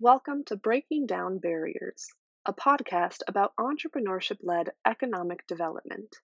[0.00, 2.06] Welcome to Breaking Down Barriers,
[2.46, 6.14] a podcast about entrepreneurship led economic development.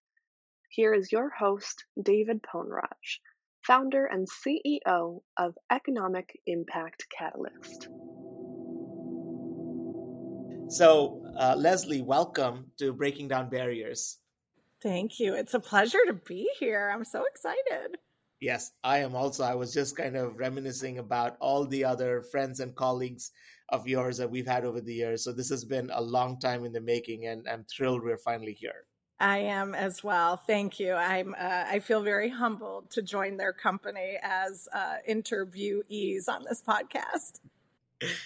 [0.71, 3.19] Here is your host, David Ponraj,
[3.67, 7.89] founder and CEO of Economic Impact Catalyst.
[10.69, 14.21] So, uh, Leslie, welcome to Breaking Down Barriers.
[14.85, 15.35] Thank you.
[15.35, 16.93] It's a pleasure to be here.
[16.95, 17.99] I'm so excited.
[18.41, 19.43] Yes, I am also.
[19.43, 23.33] I was just kind of reminiscing about all the other friends and colleagues
[23.69, 25.25] of yours that we've had over the years.
[25.25, 28.53] So this has been a long time in the making, and I'm thrilled we're finally
[28.53, 28.87] here.
[29.21, 30.37] I am as well.
[30.37, 30.93] Thank you.
[30.93, 31.35] I'm.
[31.39, 37.41] Uh, I feel very humbled to join their company as uh, interviewees on this podcast.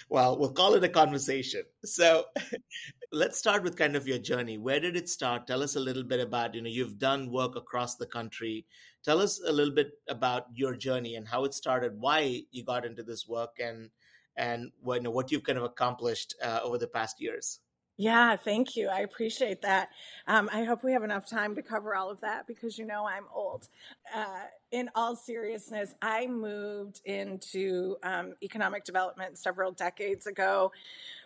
[0.08, 1.62] Well, we'll call it a conversation.
[1.84, 2.24] So,
[3.12, 4.58] let's start with kind of your journey.
[4.58, 5.46] Where did it start?
[5.46, 6.54] Tell us a little bit about.
[6.54, 8.66] You know, you've done work across the country.
[9.04, 12.00] Tell us a little bit about your journey and how it started.
[12.00, 13.90] Why you got into this work and
[14.38, 17.60] and what, you know, what you've kind of accomplished uh, over the past years.
[18.00, 18.88] Yeah, thank you.
[18.88, 19.88] I appreciate that.
[20.28, 23.08] Um, I hope we have enough time to cover all of that because you know
[23.08, 23.66] I'm old.
[24.14, 30.70] Uh, in all seriousness, I moved into um, economic development several decades ago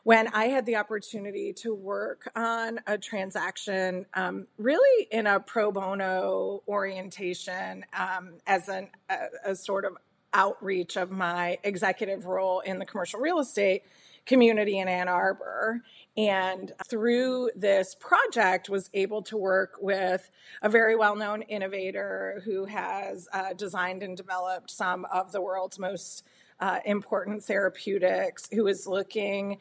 [0.04, 5.72] when I had the opportunity to work on a transaction um, really in a pro
[5.72, 9.98] bono orientation um, as an, a, a sort of
[10.33, 13.83] outreach of my executive role in the commercial real estate
[14.27, 15.83] community in Ann Arbor.
[16.16, 23.28] And through this project was able to work with a very well-known innovator who has
[23.33, 26.25] uh, designed and developed some of the world's most
[26.60, 29.58] uh, important therapeutics who is looking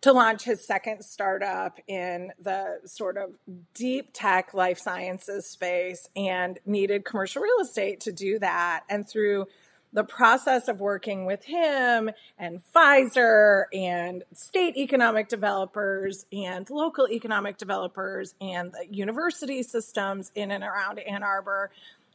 [0.00, 3.36] to launch his second startup in the sort of
[3.74, 8.84] deep tech life sciences space and needed commercial real estate to do that.
[8.88, 9.46] And through
[9.92, 17.56] the process of working with him and Pfizer and state economic developers and local economic
[17.56, 21.70] developers and the university systems in and around Ann Arbor,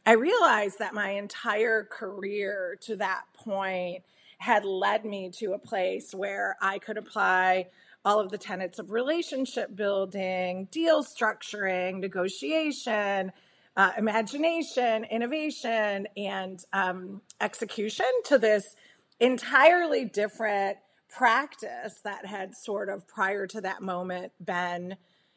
[0.06, 4.02] I realized that my entire career to that point
[4.38, 7.66] had led me to a place where I could apply
[8.04, 13.32] all of the tenets of relationship building, deal structuring, negotiation,
[13.76, 18.74] uh, imagination, innovation, and um, execution to this
[19.20, 20.78] entirely different
[21.08, 24.96] practice that had sort of prior to that moment been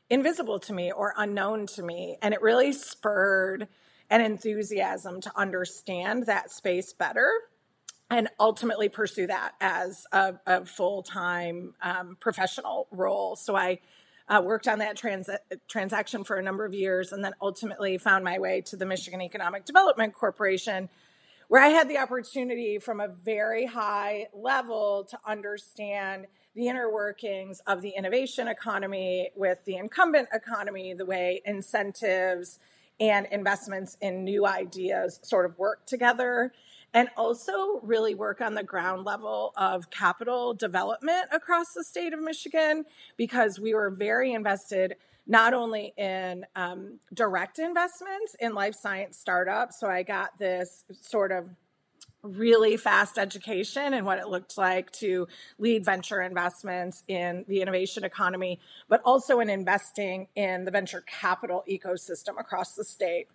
[0.09, 2.17] invisible to me or unknown to me.
[2.21, 3.67] And it really spurred
[4.09, 7.29] an enthusiasm to understand that space better
[8.09, 13.35] and ultimately pursue that as a, a full time um, professional role.
[13.35, 13.79] So I
[14.29, 15.29] uh, worked on that trans-
[15.67, 19.21] transaction for a number of years, and then ultimately found my way to the Michigan
[19.21, 20.89] Economic Development Corporation,
[21.47, 27.61] where I had the opportunity from a very high level to understand the inner workings
[27.65, 32.59] of the innovation economy with the incumbent economy, the way incentives
[32.99, 36.51] and investments in new ideas sort of work together
[36.93, 42.19] and also really work on the ground level of capital development across the state of
[42.19, 42.85] Michigan
[43.17, 44.95] because we were very invested
[45.27, 49.79] not only in um, direct investments in life science startups.
[49.79, 51.49] So I got this sort of
[52.21, 55.27] really fast education and what it looked like to
[55.57, 61.63] lead venture investments in the innovation economy, but also in investing in the venture capital
[61.69, 63.27] ecosystem across the state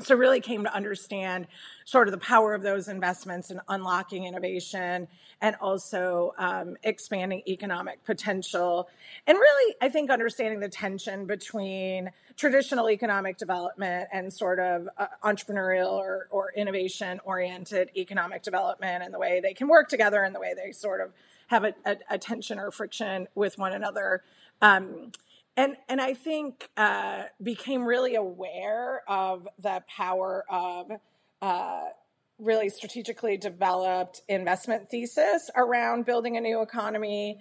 [0.00, 1.46] so really came to understand
[1.84, 5.06] sort of the power of those investments in unlocking innovation
[5.40, 8.88] and also um, expanding economic potential
[9.26, 15.06] and really i think understanding the tension between traditional economic development and sort of uh,
[15.22, 20.34] entrepreneurial or, or innovation oriented economic development and the way they can work together and
[20.34, 21.12] the way they sort of
[21.48, 24.22] have a, a, a tension or friction with one another.
[24.62, 25.12] Um,
[25.56, 30.90] and and I think uh, became really aware of the power of
[31.40, 31.84] uh,
[32.38, 37.38] really strategically developed investment thesis around building a new economy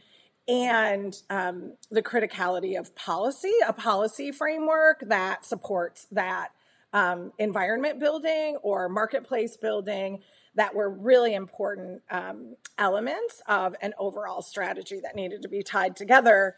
[0.48, 6.50] and um, the criticality of policy, a policy framework that supports that
[6.92, 10.22] um, environment building or marketplace building
[10.56, 15.96] that were really important um, elements of an overall strategy that needed to be tied
[15.96, 16.56] together.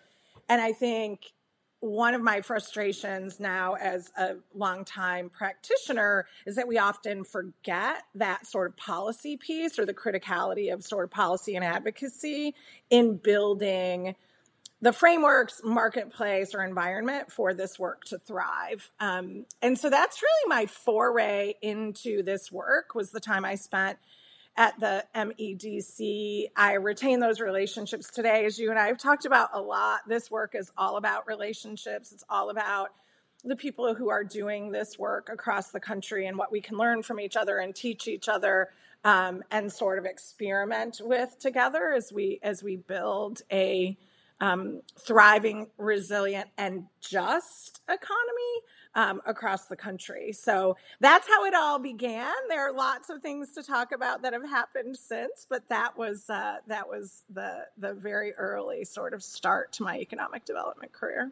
[0.50, 1.32] And I think
[1.80, 8.48] one of my frustrations now as a longtime practitioner is that we often forget that
[8.48, 12.56] sort of policy piece or the criticality of sort of policy and advocacy
[12.90, 14.16] in building
[14.82, 18.92] the frameworks, marketplace, or environment for this work to thrive.
[19.00, 23.98] Um, and so that's really my foray into this work was the time I spent
[24.58, 26.48] at the MEDC.
[26.56, 30.02] I retain those relationships today, as you and I have talked about a lot.
[30.08, 32.90] This work is all about relationships, it's all about
[33.44, 37.04] the people who are doing this work across the country and what we can learn
[37.04, 38.70] from each other and teach each other
[39.04, 43.96] um, and sort of experiment with together as we as we build a
[44.42, 48.62] um, thriving, resilient, and just economy
[48.96, 50.32] um, across the country.
[50.32, 52.34] So that's how it all began.
[52.50, 56.30] There are lots of things to talk about that have happened since, but that was
[56.30, 61.32] uh, that was the the very early sort of start to my economic development career.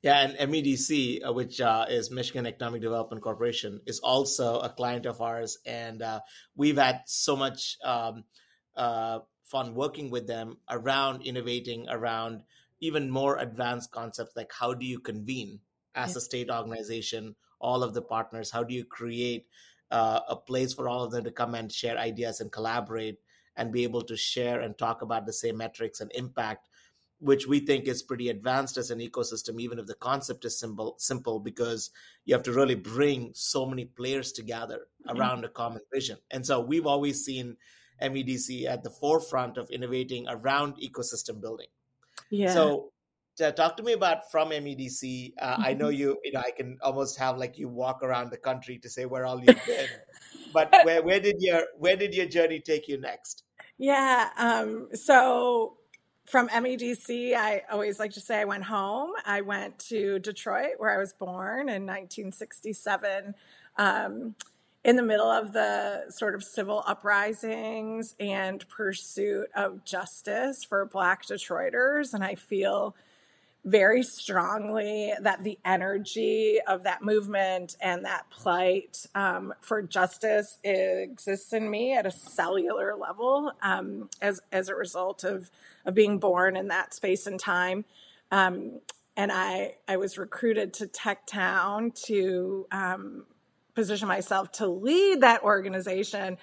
[0.00, 5.06] Yeah, and MEDC, uh, which uh, is Michigan Economic Development Corporation, is also a client
[5.06, 6.20] of ours, and uh,
[6.56, 8.24] we've had so much um,
[8.76, 12.42] uh, fun working with them around innovating around
[12.80, 15.60] even more advanced concepts like how do you convene
[15.94, 19.46] as a state organization all of the partners how do you create
[19.90, 23.18] uh, a place for all of them to come and share ideas and collaborate
[23.56, 26.68] and be able to share and talk about the same metrics and impact
[27.18, 30.96] which we think is pretty advanced as an ecosystem even if the concept is simple
[30.98, 31.90] simple because
[32.24, 35.46] you have to really bring so many players together around mm-hmm.
[35.46, 36.18] a common vision.
[36.30, 37.56] And so we've always seen
[38.00, 41.68] medc at the forefront of innovating around ecosystem building.
[42.30, 42.52] Yeah.
[42.52, 42.92] so
[43.36, 45.34] talk to me about from MEDC.
[45.40, 46.18] Uh, I know you.
[46.24, 49.26] You know, I can almost have like you walk around the country to say where
[49.26, 49.88] all you've been.
[50.52, 53.44] but where where did your where did your journey take you next?
[53.78, 54.28] Yeah.
[54.36, 55.76] Um, so
[56.26, 59.10] from MEDC, I always like to say I went home.
[59.26, 63.34] I went to Detroit, where I was born in 1967.
[63.76, 64.34] Um,
[64.84, 71.24] in the middle of the sort of civil uprisings and pursuit of justice for Black
[71.24, 72.14] Detroiters.
[72.14, 72.96] And I feel
[73.64, 81.52] very strongly that the energy of that movement and that plight um, for justice exists
[81.52, 85.50] in me at a cellular level um, as as a result of
[85.84, 87.84] of being born in that space and time.
[88.32, 88.80] Um,
[89.16, 93.26] and I I was recruited to Tech Town to um,
[93.74, 96.36] position myself to lead that organization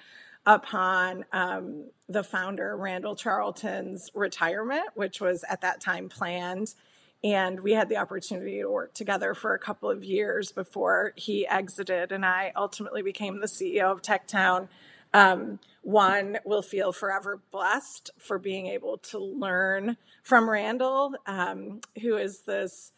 [0.46, 6.74] upon um, the founder Randall Charlton's retirement, which was at that time planned
[7.22, 11.46] and we had the opportunity to work together for a couple of years before he
[11.46, 14.68] exited and i ultimately became the ceo of techtown
[15.12, 22.16] um, one will feel forever blessed for being able to learn from randall um, who
[22.16, 22.92] is this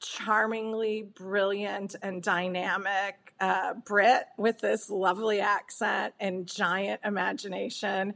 [0.00, 8.14] charmingly brilliant and dynamic uh, brit with this lovely accent and giant imagination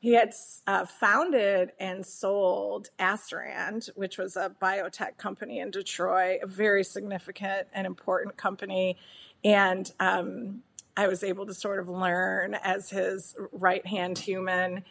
[0.00, 0.32] he had
[0.66, 7.66] uh, founded and sold Asterand, which was a biotech company in Detroit, a very significant
[7.72, 8.96] and important company.
[9.44, 10.62] And um,
[10.96, 14.84] I was able to sort of learn as his right hand human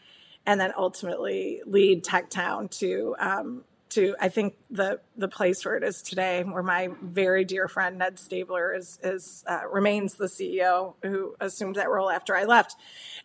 [0.45, 5.83] and then ultimately lead Techtown to um, to I think the the place where it
[5.83, 10.95] is today, where my very dear friend Ned Staebler is is uh, remains the CEO
[11.03, 12.75] who assumed that role after I left.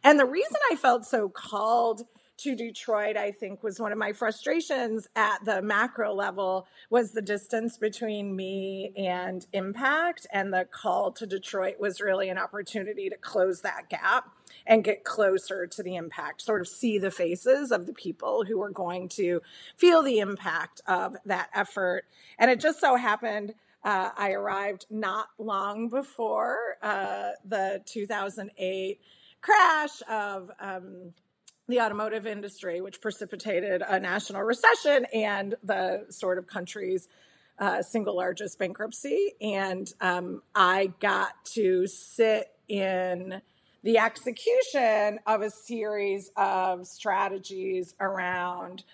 [0.05, 2.03] And the reason I felt so called
[2.39, 7.23] to Detroit, I think, was one of my frustrations at the macro level was the
[7.23, 10.27] distance between me and impact.
[10.33, 14.33] And the call to Detroit was really an opportunity to close that gap
[14.67, 18.61] and get closer to the impact, sort of see the faces of the people who
[18.63, 19.41] are going to
[19.77, 22.05] feel the impact of that effort.
[22.39, 23.55] And it just so happened.
[23.85, 29.01] Uh, I arrived not long before uh, the 2008
[29.41, 31.13] crash of um,
[31.69, 37.09] the automotive industry, which precipitated a national recession and the sort of country's
[37.59, 39.33] uh, single largest bankruptcy.
[39.41, 43.41] And um, I got to sit in
[43.83, 48.85] the execution of a series of strategies around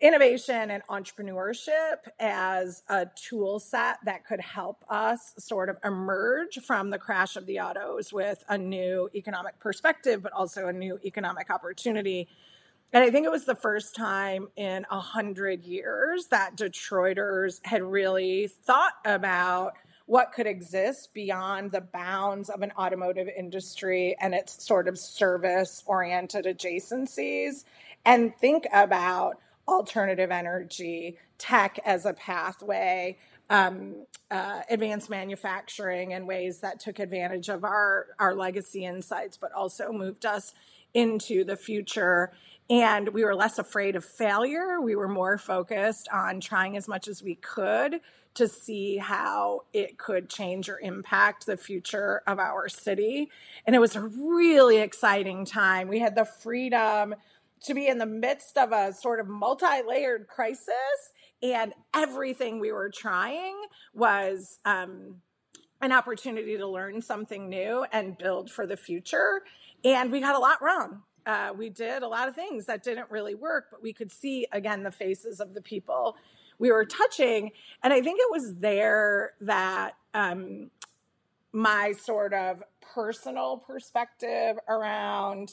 [0.00, 6.90] innovation and entrepreneurship as a tool set that could help us sort of emerge from
[6.90, 11.50] the crash of the autos with a new economic perspective, but also a new economic
[11.50, 12.28] opportunity.
[12.92, 17.82] And I think it was the first time in a hundred years that Detroiters had
[17.82, 19.74] really thought about
[20.08, 25.82] what could exist beyond the bounds of an automotive industry and its sort of service
[25.86, 27.64] oriented adjacencies
[28.06, 29.38] and think about
[29.68, 33.18] alternative energy, tech as a pathway,
[33.50, 39.52] um, uh, advanced manufacturing in ways that took advantage of our, our legacy insights, but
[39.52, 40.54] also moved us
[40.94, 42.32] into the future.
[42.70, 44.80] And we were less afraid of failure.
[44.80, 48.00] We were more focused on trying as much as we could
[48.38, 53.30] to see how it could change or impact the future of our city.
[53.66, 55.88] And it was a really exciting time.
[55.88, 57.16] We had the freedom
[57.64, 62.70] to be in the midst of a sort of multi layered crisis, and everything we
[62.70, 63.56] were trying
[63.92, 65.16] was um,
[65.80, 69.42] an opportunity to learn something new and build for the future.
[69.84, 71.02] And we got a lot wrong.
[71.26, 74.46] Uh, we did a lot of things that didn't really work, but we could see
[74.52, 76.16] again the faces of the people
[76.58, 77.52] we were touching.
[77.82, 80.70] And I think it was there that um,
[81.52, 85.52] my sort of personal perspective around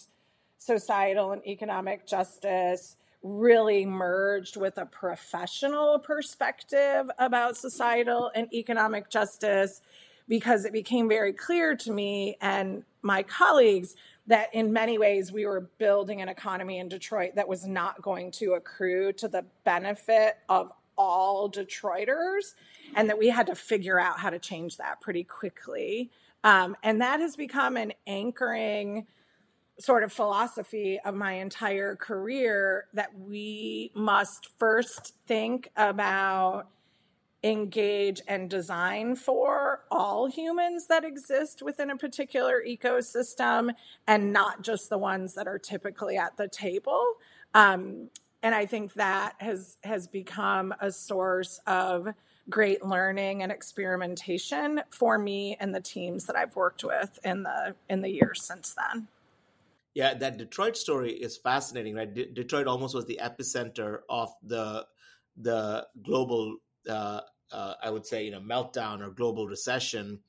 [0.57, 9.81] societal and economic justice really merged with a professional perspective about societal and economic justice
[10.27, 13.95] because it became very clear to me and my colleagues
[14.27, 18.31] that in many ways we were building an economy in Detroit that was not going
[18.31, 22.53] to accrue to the benefit of all Detroiters,
[22.95, 26.11] and that we had to figure out how to change that pretty quickly.
[26.43, 29.07] Um, and that has become an anchoring
[29.79, 36.67] sort of philosophy of my entire career that we must first think about
[37.43, 43.71] engage and design for all humans that exist within a particular ecosystem
[44.07, 47.03] and not just the ones that are typically at the table
[47.53, 48.09] um,
[48.45, 52.07] and i think that has has become a source of
[52.47, 57.75] great learning and experimentation for me and the teams that i've worked with in the
[57.89, 59.07] in the years since then
[59.95, 62.13] yeah, that Detroit story is fascinating, right?
[62.13, 64.85] Detroit almost was the epicenter of the
[65.37, 67.21] the global, uh,
[67.51, 70.19] uh, I would say, you know, meltdown or global recession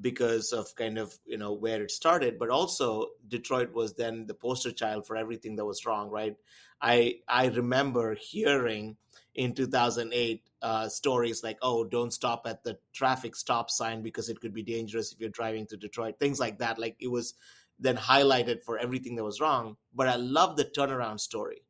[0.00, 4.34] because of kind of you know where it started, but also Detroit was then the
[4.34, 6.36] poster child for everything that was wrong, right?
[6.80, 8.96] I I remember hearing
[9.34, 14.40] in 2008 uh, stories like, "Oh, don't stop at the traffic stop sign because it
[14.40, 16.78] could be dangerous if you're driving to Detroit," things like that.
[16.78, 17.34] Like it was
[17.78, 19.76] then highlighted for everything that was wrong.
[19.94, 21.62] But I love the turnaround story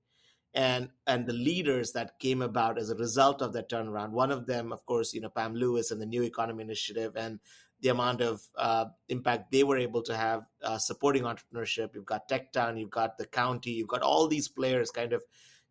[0.54, 4.10] and and the leaders that came about as a result of that turnaround.
[4.10, 7.40] One of them, of course, you know, Pam Lewis and the New Economy Initiative and
[7.84, 11.94] the amount of uh, impact they were able to have uh, supporting entrepreneurship.
[11.94, 15.22] You've got TechTown, you've got the county, you've got all these players kind of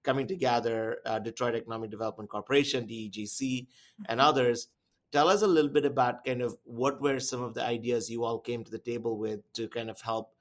[0.03, 3.65] coming together, uh, Detroit Economic Development Corporation, DEGC,
[4.07, 4.29] and mm-hmm.
[4.29, 4.67] others
[5.11, 8.23] tell us a little bit about kind of what were some of the ideas you
[8.23, 10.35] all came to the table with to kind of help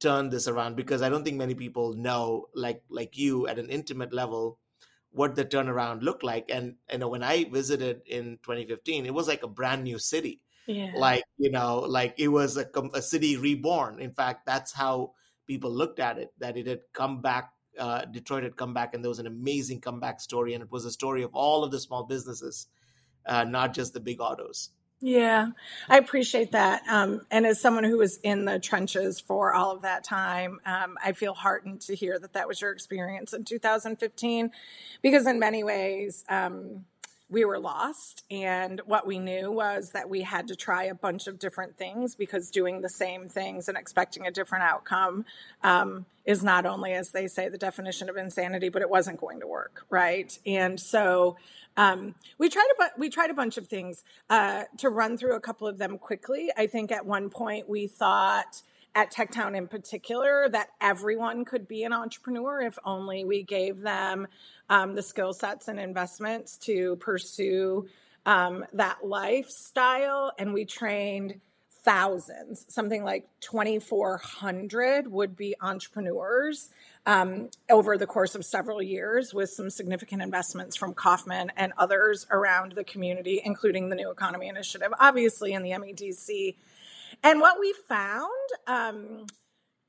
[0.00, 3.68] turn this around because i don't think many people know like like you at an
[3.68, 4.58] intimate level
[5.10, 9.26] what the turnaround looked like and you know when i visited in 2015 it was
[9.26, 10.92] like a brand new city yeah.
[10.94, 15.12] like you know like it was a, a city reborn in fact that's how
[15.46, 19.02] people looked at it that it had come back uh, detroit had come back and
[19.02, 21.80] there was an amazing comeback story and it was a story of all of the
[21.80, 22.68] small businesses
[23.28, 24.70] uh, not just the big autos.
[25.00, 25.50] Yeah,
[25.88, 26.82] I appreciate that.
[26.88, 30.96] Um, and as someone who was in the trenches for all of that time, um,
[31.04, 34.50] I feel heartened to hear that that was your experience in 2015,
[35.00, 36.84] because in many ways, um,
[37.30, 38.24] we were lost.
[38.30, 42.14] And what we knew was that we had to try a bunch of different things
[42.14, 45.24] because doing the same things and expecting a different outcome
[45.62, 49.40] um, is not only, as they say, the definition of insanity, but it wasn't going
[49.40, 50.38] to work, right?
[50.46, 51.36] And so
[51.76, 55.36] um, we tried a bu- we tried a bunch of things uh, to run through
[55.36, 56.50] a couple of them quickly.
[56.56, 58.62] I think at one point we thought
[58.94, 64.26] at TechTown in particular that everyone could be an entrepreneur if only we gave them
[64.68, 67.86] um, the skill sets and investments to pursue
[68.26, 70.32] um, that lifestyle.
[70.38, 71.40] And we trained
[71.88, 76.68] thousands, something like 2,400 would be entrepreneurs
[77.06, 82.26] um, over the course of several years with some significant investments from Kauffman and others
[82.30, 86.56] around the community, including the New Economy Initiative, obviously in the MEDC.
[87.22, 88.28] And what we found
[88.66, 89.26] um,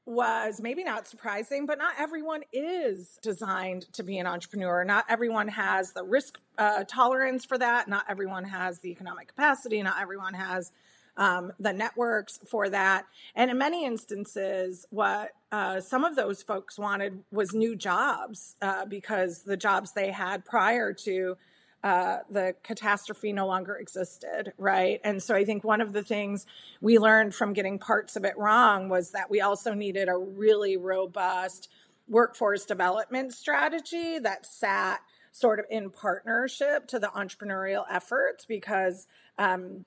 [0.05, 4.83] was maybe not surprising, but not everyone is designed to be an entrepreneur.
[4.83, 7.87] Not everyone has the risk uh, tolerance for that.
[7.87, 9.81] Not everyone has the economic capacity.
[9.83, 10.71] Not everyone has
[11.15, 13.05] um, the networks for that.
[13.35, 18.85] And in many instances, what uh, some of those folks wanted was new jobs uh,
[18.85, 21.37] because the jobs they had prior to
[21.83, 24.99] uh, the catastrophe no longer existed, right?
[25.03, 26.45] And so I think one of the things
[26.81, 30.75] we learned from getting parts of it wrong was that we also needed a really
[30.75, 31.69] robust
[32.07, 39.07] workforce development strategy that sat sort of in partnership to the entrepreneurial efforts because
[39.37, 39.85] um,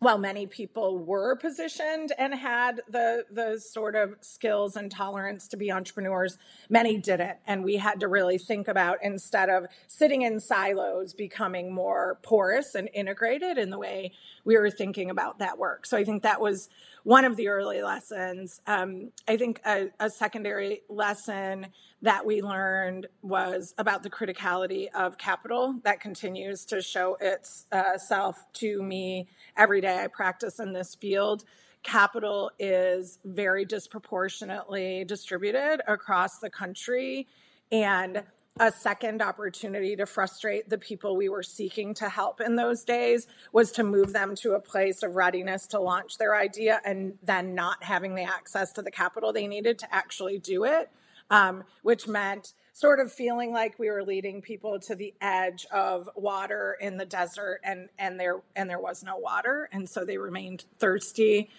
[0.00, 5.56] while many people were positioned and had the the sort of skills and tolerance to
[5.56, 6.38] be entrepreneurs
[6.68, 7.38] many didn't.
[7.46, 12.74] And we had to really think about instead of sitting in silos becoming more porous
[12.74, 14.12] and integrated in the way
[14.44, 15.86] we were thinking about that work.
[15.86, 16.68] So i think that was
[17.08, 21.66] one of the early lessons um, i think a, a secondary lesson
[22.02, 28.42] that we learned was about the criticality of capital that continues to show itself uh,
[28.52, 31.44] to me every day I practice in this field.
[31.82, 37.26] Capital is very disproportionately distributed across the country.
[37.72, 38.22] And
[38.60, 43.26] a second opportunity to frustrate the people we were seeking to help in those days
[43.52, 47.54] was to move them to a place of readiness to launch their idea and then
[47.54, 50.90] not having the access to the capital they needed to actually do it
[51.30, 56.08] um, which meant sort of feeling like we were leading people to the edge of
[56.14, 59.68] water in the desert and and there and there was no water.
[59.72, 61.50] And so they remained thirsty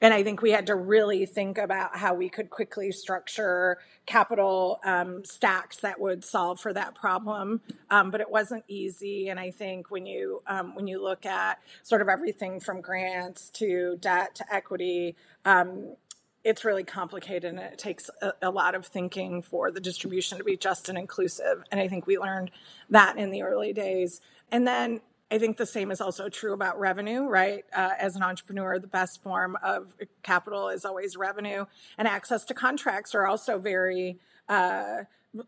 [0.00, 4.78] and I think we had to really think about how we could quickly structure capital
[4.84, 7.62] um, stacks that would solve for that problem.
[7.90, 9.28] Um, but it wasn't easy.
[9.28, 13.48] And I think when you um, when you look at sort of everything from grants
[13.50, 15.96] to debt to equity, um,
[16.44, 20.44] it's really complicated and it takes a, a, lot of thinking for the distribution to
[20.44, 21.64] be just and inclusive.
[21.72, 22.52] And I think we learned
[22.90, 24.20] that in the early days.
[24.52, 25.00] And then
[25.30, 27.64] I think the same is also true about revenue, right?
[27.74, 31.66] Uh, as an entrepreneur, the best form of capital is always revenue,
[31.98, 34.98] and access to contracts are also very uh,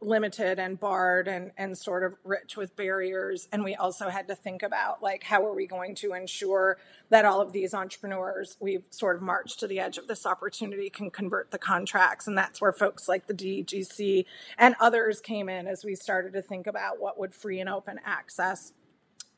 [0.00, 3.48] limited and barred and, and sort of rich with barriers.
[3.52, 6.78] And we also had to think about like, how are we going to ensure
[7.10, 10.90] that all of these entrepreneurs we've sort of marched to the edge of this opportunity
[10.90, 12.26] can convert the contracts?
[12.26, 14.24] And that's where folks like the DEGC
[14.58, 17.98] and others came in as we started to think about what would free and open
[18.04, 18.72] access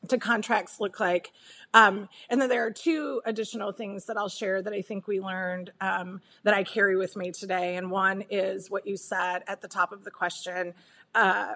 [0.07, 1.31] to contracts look like.
[1.73, 5.19] Um, and then there are two additional things that I'll share that I think we
[5.19, 7.75] learned um, that I carry with me today.
[7.75, 10.73] And one is what you said at the top of the question.
[11.13, 11.53] Uh,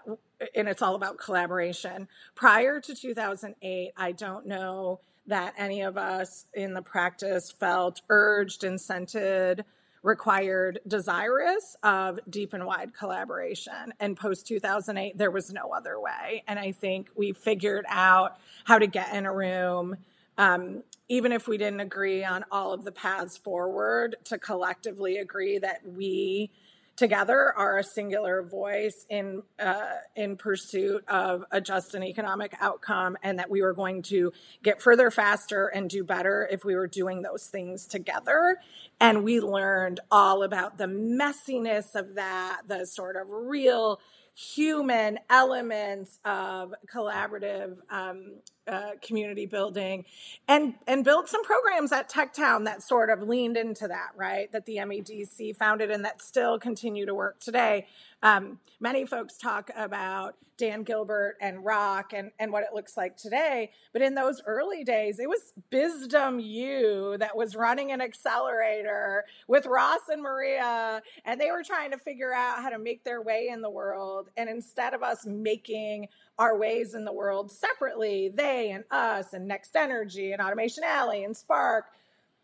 [0.53, 2.07] and it's all about collaboration.
[2.35, 8.61] Prior to 2008, I don't know that any of us in the practice felt urged,
[8.61, 9.63] incented,
[10.05, 13.91] required desirous of deep and wide collaboration.
[13.99, 16.43] And post 2008, there was no other way.
[16.47, 19.97] And I think we figured out how to get in a room,
[20.37, 25.57] um, even if we didn't agree on all of the paths forward, to collectively agree
[25.57, 26.51] that we
[26.95, 33.17] together are a singular voice in uh, in pursuit of a just and economic outcome,
[33.23, 34.31] and that we were going to
[34.63, 38.57] get further faster and do better if we were doing those things together.
[38.99, 43.99] And we learned all about the messiness of that, the sort of real
[44.35, 48.33] human elements of collaborative um,
[48.67, 50.05] uh, community building
[50.47, 54.65] and and build some programs at techtown that sort of leaned into that right that
[54.65, 57.85] the medc founded and that still continue to work today
[58.23, 63.17] um, many folks talk about Dan Gilbert and Rock and, and what it looks like
[63.17, 63.71] today.
[63.93, 69.65] But in those early days, it was Bizdom U that was running an accelerator with
[69.65, 73.49] Ross and Maria, and they were trying to figure out how to make their way
[73.51, 74.29] in the world.
[74.37, 79.47] And instead of us making our ways in the world separately, they and us and
[79.47, 81.85] Next Energy and Automation Alley and Spark,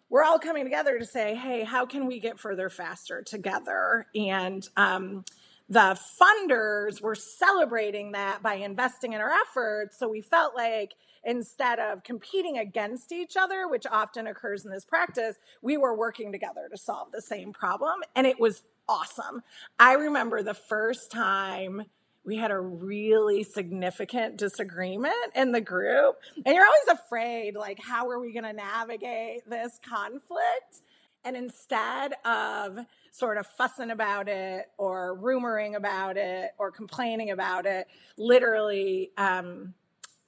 [0.10, 4.08] we're all coming together to say, hey, how can we get further faster together?
[4.14, 5.24] And um,
[5.70, 9.98] the funders were celebrating that by investing in our efforts.
[9.98, 14.84] So we felt like instead of competing against each other, which often occurs in this
[14.84, 18.02] practice, we were working together to solve the same problem.
[18.14, 19.44] And it was awesome.
[19.80, 21.84] I remember the first time
[22.24, 26.18] we had a really significant disagreement in the group.
[26.46, 30.82] And you're always afraid, like, how are we going to navigate this conflict?
[31.24, 32.80] And instead of
[33.12, 39.74] sort of fussing about it or rumoring about it or complaining about it, literally, um,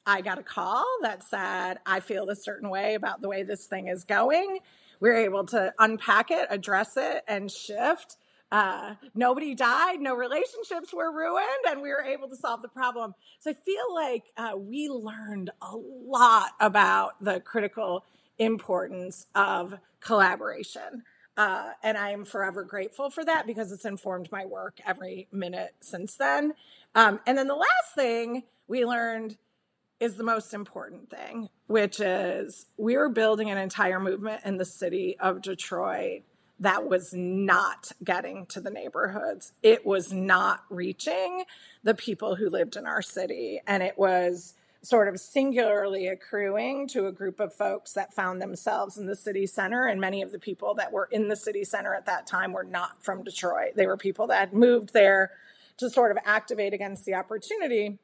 [0.06, 3.65] I got a call that said, I feel a certain way about the way this
[3.65, 4.60] thing is going.
[4.99, 8.17] We were able to unpack it, address it, and shift.
[8.53, 13.15] Uh, nobody died, no relationships were ruined, and we were able to solve the problem.
[13.39, 18.05] So I feel like uh, we learned a lot about the critical
[18.37, 21.01] importance of collaboration.
[21.35, 25.73] Uh, and I am forever grateful for that because it's informed my work every minute
[25.79, 26.53] since then.
[26.93, 29.35] Um, and then the last thing we learned
[29.99, 34.65] is the most important thing, which is we were building an entire movement in the
[34.65, 36.21] city of Detroit
[36.59, 39.53] that was not getting to the neighborhoods.
[39.61, 41.43] It was not reaching
[41.83, 43.61] the people who lived in our city.
[43.67, 48.97] And it was sort of singularly accruing to a group of folks that found themselves
[48.97, 49.87] in the city center.
[49.87, 52.65] And many of the people that were in the city center at that time were
[52.65, 53.75] not from Detroit.
[53.75, 55.31] They were people that had moved there
[55.77, 57.97] to sort of activate against the opportunity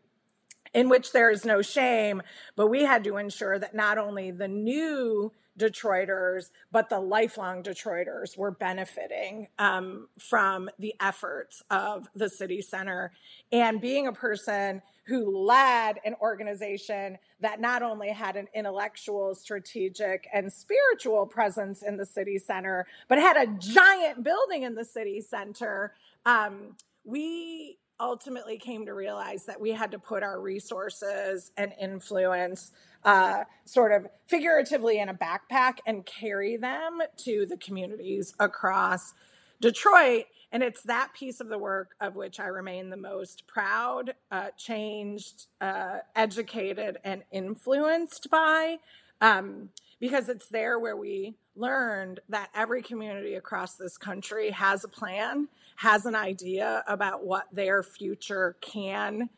[0.73, 2.21] in which there is no shame.
[2.55, 8.37] But we had to ensure that not only the new Detroiters, but the lifelong Detroiters
[8.37, 13.11] were benefiting um, from the efforts of the city center.
[13.51, 20.27] And being a person who led an organization that not only had an intellectual, strategic,
[20.33, 25.19] and spiritual presence in the city center, but had a giant building in the city
[25.19, 25.93] center,
[26.25, 32.71] um, we ultimately came to realize that we had to put our resources and influence
[33.03, 39.13] uh, sort of figuratively in a backpack and carry them to the communities across
[39.61, 40.25] Detroit.
[40.51, 44.49] And it's that piece of the work of which I remain the most proud, uh,
[44.57, 48.77] changed, uh, educated, and influenced by.
[49.21, 54.87] Um, because it's there where we learned that every community across this country has a
[54.87, 55.49] plan,
[55.79, 59.29] has an idea about what their future can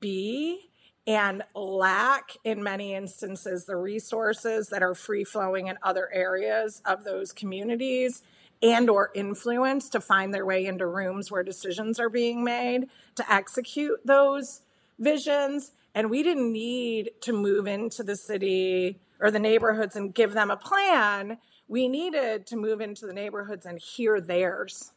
[0.00, 0.58] be
[1.06, 7.04] and lack in many instances the resources that are free flowing in other areas of
[7.04, 8.22] those communities
[8.60, 13.32] and or influence to find their way into rooms where decisions are being made to
[13.32, 14.62] execute those
[14.98, 15.70] visions.
[15.94, 20.50] And we didn't need to move into the city or the neighborhoods and give them
[20.50, 21.38] a plan.
[21.68, 24.90] We needed to move into the neighborhoods and hear theirs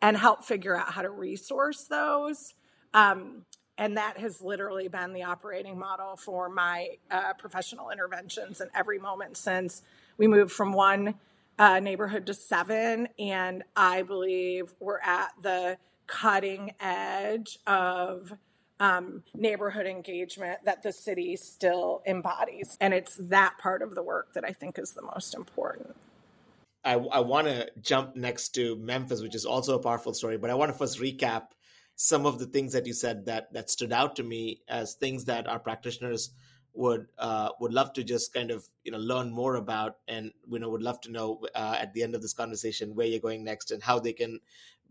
[0.00, 2.54] and help figure out how to resource those.
[2.92, 3.44] Um,
[3.76, 8.98] and that has literally been the operating model for my uh, professional interventions in every
[8.98, 9.82] moment since
[10.16, 11.14] we moved from one
[11.58, 13.08] uh, neighborhood to seven.
[13.18, 18.34] And i believe we're at the cutting edge of
[18.78, 22.76] um, neighborhood engagement that the city still embodies.
[22.80, 25.96] And it's that part of the work that i think is the most important
[26.84, 30.50] I, I want to jump next to Memphis, which is also a powerful story, but
[30.50, 31.48] I want to first recap
[31.96, 35.24] some of the things that you said that that stood out to me as things
[35.26, 36.30] that our practitioners
[36.74, 40.58] would uh, would love to just kind of you know learn more about, and you
[40.58, 43.44] know would love to know uh, at the end of this conversation where you're going
[43.44, 44.40] next and how they can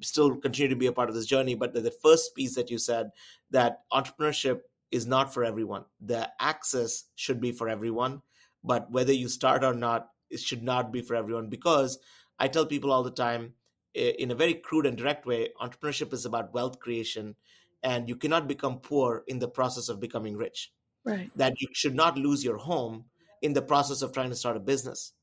[0.02, 1.56] still continue to be a part of this journey.
[1.56, 3.12] But the, the first piece that you said
[3.52, 5.86] that entrepreneurship is not for everyone.
[6.02, 8.22] The access should be for everyone,
[8.64, 12.00] but whether you start or not, it should not be for everyone because
[12.40, 13.54] I tell people all the time
[13.96, 17.36] eh, in a very crude and direct way, entrepreneurship is about wealth creation,
[17.84, 20.72] and you cannot become poor in the process of becoming rich.
[21.06, 21.30] Right.
[21.36, 23.06] That you should not lose your home
[23.42, 25.14] in the process of trying to start a business.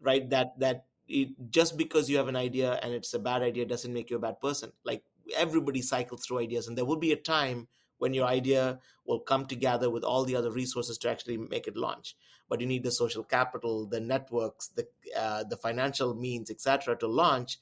[0.00, 0.28] Right.
[0.30, 3.92] That that it, just because you have an idea and it's a bad idea doesn't
[3.92, 4.72] make you a bad person.
[4.84, 5.02] Like
[5.36, 7.68] everybody cycles through ideas, and there will be a time
[8.00, 11.76] when your idea will come together with all the other resources to actually make it
[11.76, 12.16] launch.
[12.48, 14.86] But you need the social capital, the networks, the
[15.16, 17.58] uh, the financial means, etc., to launch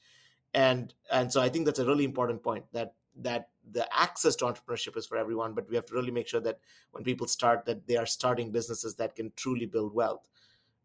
[0.53, 4.45] and and so i think that's a really important point that that the access to
[4.45, 6.59] entrepreneurship is for everyone but we have to really make sure that
[6.91, 10.27] when people start that they are starting businesses that can truly build wealth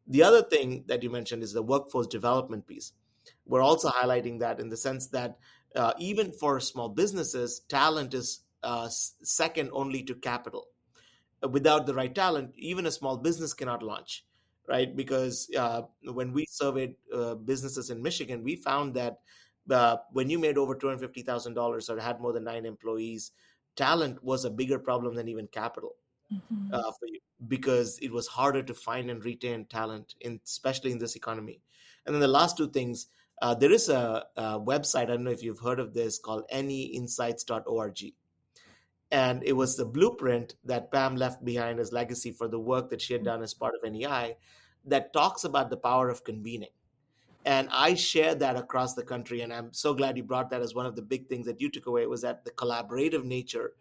[0.06, 2.92] the other thing that you mentioned is the workforce development piece
[3.46, 5.38] we're also highlighting that in the sense that
[5.76, 10.66] uh, even for small businesses talent is uh, second only to capital
[11.50, 14.24] without the right talent even a small business cannot launch
[14.66, 19.18] right because uh, when we surveyed uh, businesses in michigan we found that
[19.70, 23.32] uh, when you made over $250,000 or had more than nine employees,
[23.76, 25.96] talent was a bigger problem than even capital
[26.32, 26.74] mm-hmm.
[26.74, 30.98] uh, for you because it was harder to find and retain talent, in, especially in
[30.98, 31.60] this economy.
[32.06, 33.08] And then the last two things
[33.42, 36.44] uh, there is a, a, website, I don't know if you've heard of this, called
[36.52, 38.14] neinsights.org.
[39.14, 43.00] And it was the blueprint that Pam left behind as legacy for the work that
[43.00, 44.36] she had done as part of NEI
[44.86, 46.70] that talks about the power of convening.
[47.46, 50.74] And i share that across the country and i'm so glad you brought that as
[50.74, 53.74] one of the big things that you took away was that the collaborative nature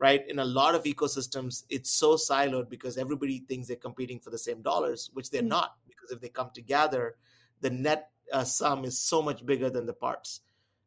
[0.00, 0.22] right?
[0.28, 4.38] In a lot of ecosystems it's so siloed because everybody thinks they're competing for the
[4.38, 5.58] same dollars which they're mm-hmm.
[5.60, 7.16] not because if they come together
[7.60, 10.42] the net uh, sum is so much bigger than the parts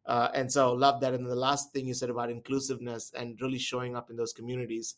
[0.06, 3.60] uh, and so love that and the last thing you said about inclusiveness and really
[3.60, 4.96] showing up in those communities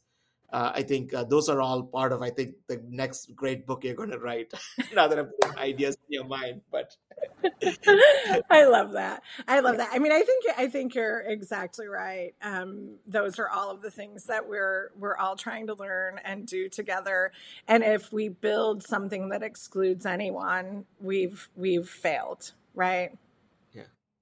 [0.54, 3.84] uh, I think uh, those are all part of I think the next great book
[3.84, 4.54] you're going to write.
[4.96, 6.96] now that I'm putting ideas in your mind, but
[8.52, 9.24] I love that.
[9.48, 9.90] I love that.
[9.92, 12.36] I mean, I think I think you're exactly right.
[12.44, 16.46] Um, those are all of the things that we're we're all trying to learn and
[16.46, 17.32] do together.
[17.68, 23.18] And if we build something that excludes anyone, we've we've failed, right?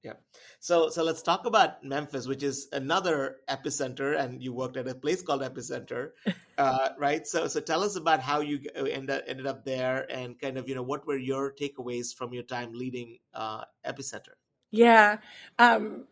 [0.04, 0.14] Yeah.
[0.60, 4.96] So so let's talk about Memphis, which is another epicenter, and you worked at a
[4.96, 6.12] place called Epicenter,
[6.58, 7.28] uh, right?
[7.28, 10.74] So so tell us about how you ended ended up there, and kind of you
[10.74, 14.34] know what were your takeaways from your time leading uh, Epicenter?
[14.72, 15.18] Yeah.
[15.60, 16.06] Um,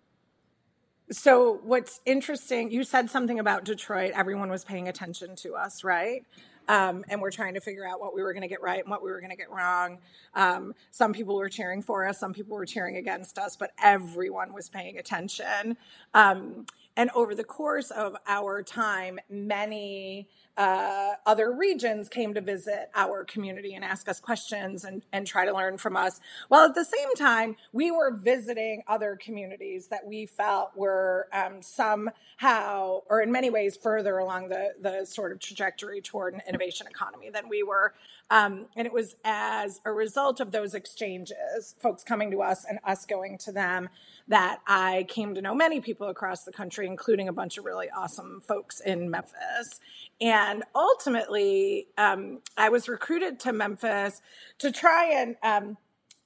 [1.12, 4.12] so what's interesting, you said something about Detroit.
[4.14, 6.24] Everyone was paying attention to us, right?
[6.70, 8.90] Um, and we're trying to figure out what we were going to get right and
[8.90, 9.98] what we were going to get wrong.
[10.36, 14.54] Um, some people were cheering for us, some people were cheering against us, but everyone
[14.54, 15.76] was paying attention.
[16.14, 22.90] Um, and over the course of our time, many uh, other regions came to visit
[22.94, 26.20] our community and ask us questions and, and try to learn from us.
[26.50, 31.62] While at the same time, we were visiting other communities that we felt were um,
[31.62, 36.88] somehow, or in many ways, further along the, the sort of trajectory toward an innovation
[36.88, 37.94] economy than we were.
[38.30, 42.80] Um, and it was as a result of those exchanges, folks coming to us and
[42.84, 43.90] us going to them,
[44.30, 47.90] that I came to know many people across the country, including a bunch of really
[47.90, 49.80] awesome folks in Memphis.
[50.22, 54.22] And ultimately, um, I was recruited to Memphis
[54.60, 55.78] to try and um,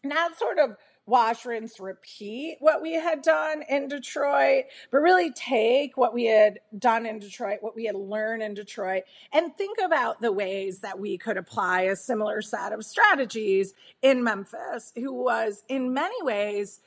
[0.04, 5.98] not sort of wash, rinse, repeat what we had done in Detroit, but really take
[5.98, 10.22] what we had done in Detroit, what we had learned in Detroit, and think about
[10.22, 15.64] the ways that we could apply a similar set of strategies in Memphis, who was
[15.68, 16.80] in many ways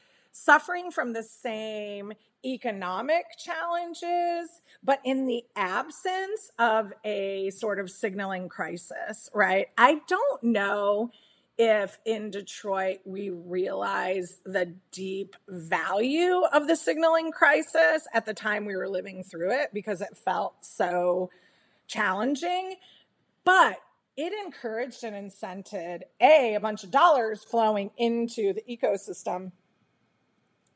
[0.45, 2.13] suffering from the same
[2.45, 9.69] economic challenges, but in the absence of a sort of signaling crisis, right?
[9.79, 11.11] I don't know
[11.59, 18.67] if in Detroit we realize the deep value of the signaling crisis at the time
[18.67, 21.31] we were living through it because it felt so
[21.87, 22.77] challenging.
[23.45, 23.79] But
[24.19, 29.53] it encouraged and incented A, a bunch of dollars flowing into the ecosystem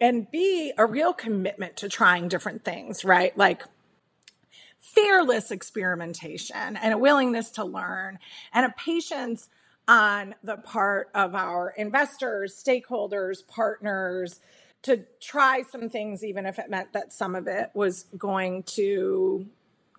[0.00, 3.36] and B, a real commitment to trying different things, right?
[3.36, 3.62] Like
[4.78, 8.18] fearless experimentation and a willingness to learn
[8.52, 9.48] and a patience
[9.86, 14.40] on the part of our investors, stakeholders, partners
[14.82, 19.46] to try some things, even if it meant that some of it was going to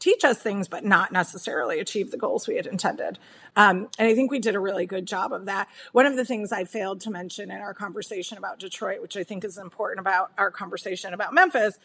[0.01, 3.19] teach us things, but not necessarily achieve the goals we had intended.
[3.55, 5.69] Um, and I think we did a really good job of that.
[5.93, 9.23] One of the things I failed to mention in our conversation about Detroit, which I
[9.23, 11.77] think is important about our conversation about Memphis,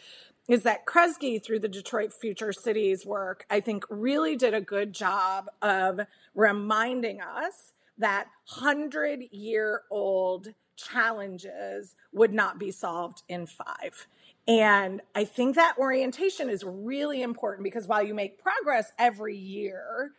[0.48, 4.92] is that Kresge, through the Detroit Future Cities work, I think really did a good
[4.92, 6.00] job of
[6.35, 14.07] reminding us that 100 year old challenges would not be solved in five.
[14.48, 20.12] And I think that orientation is really important because while you make progress every year,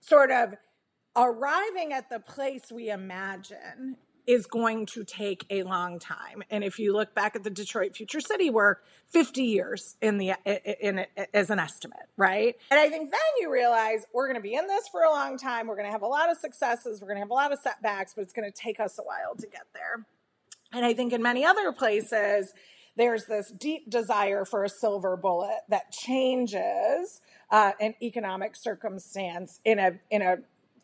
[0.00, 0.54] sort of
[1.14, 6.42] arriving at the place we imagine is going to take a long time.
[6.50, 10.34] And if you look back at the Detroit Future City work, 50 years in the
[10.44, 12.54] in, in as an estimate, right?
[12.70, 15.38] And I think then you realize we're going to be in this for a long
[15.38, 15.66] time.
[15.66, 17.58] We're going to have a lot of successes, we're going to have a lot of
[17.58, 20.06] setbacks, but it's going to take us a while to get there.
[20.72, 22.52] And I think in many other places
[22.98, 29.78] there's this deep desire for a silver bullet that changes uh, an economic circumstance in
[29.78, 30.36] a in a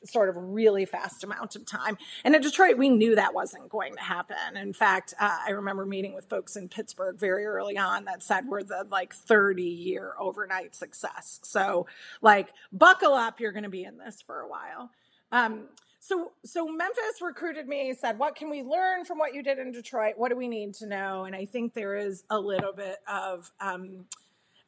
[0.04, 1.96] sort of really fast amount of time.
[2.24, 4.56] And in Detroit, we knew that wasn't going to happen.
[4.56, 8.46] In fact, uh, I remember meeting with folks in Pittsburgh very early on that said
[8.46, 11.40] we're the like 30 year overnight success.
[11.42, 11.86] So,
[12.20, 14.90] like, buckle up, you're going to be in this for a while.
[15.32, 15.68] Um,
[16.06, 19.72] so so Memphis recruited me, said, "What can we learn from what you did in
[19.72, 20.14] Detroit?
[20.18, 23.50] What do we need to know?" And I think there is a little bit of
[23.58, 24.04] um,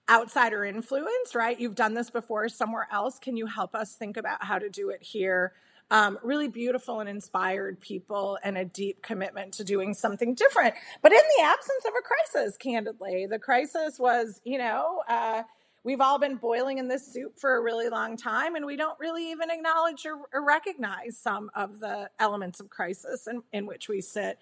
[0.09, 1.61] outsider influence, right?
[1.61, 3.19] You've done this before somewhere else.
[3.19, 5.53] Can you help us think about how to do it here?
[5.91, 10.75] Um, really beautiful and inspired people and a deep commitment to doing something different.
[11.03, 15.43] But in the absence of a crisis, candidly, the crisis was, you know, uh,
[15.87, 18.99] we've all been boiling in this soup for a really long time, and we don't
[18.99, 23.89] really even acknowledge or, or recognize some of the elements of crisis in, in which
[23.89, 24.39] we sit.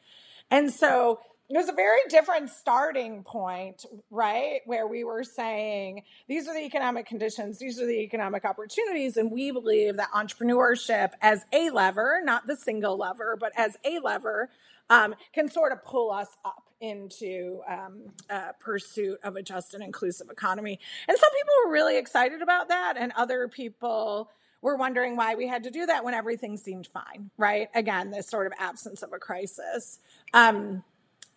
[0.50, 4.60] And so it was a very different starting point, right?
[4.64, 9.18] Where we were saying, these are the economic conditions, these are the economic opportunities.
[9.18, 13.98] And we believe that entrepreneurship as a lever, not the single lever, but as a
[13.98, 14.48] lever,
[14.88, 19.82] um, can sort of pull us up into um, uh, pursuit of a just and
[19.82, 20.78] inclusive economy.
[21.08, 25.46] And some people were really excited about that, and other people were wondering why we
[25.46, 27.68] had to do that when everything seemed fine, right?
[27.74, 29.98] Again, this sort of absence of a crisis.
[30.32, 30.82] Um,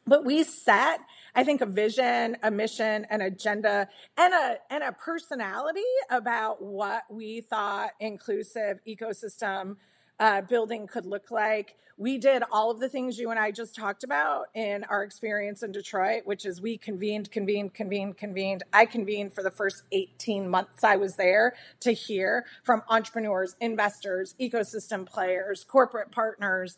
[0.06, 1.02] but we set
[1.36, 7.04] i think a vision a mission an agenda and a and a personality about what
[7.10, 9.76] we thought inclusive ecosystem
[10.19, 11.75] uh, building could look like.
[11.99, 15.63] We did all of the things you and I just talked about in our experience
[15.63, 18.63] in Detroit, which is we convened, convened, convened, convened.
[18.71, 24.36] I convened for the first 18 months I was there to hear from entrepreneurs, investors,
[24.39, 26.77] ecosystem players, corporate partners,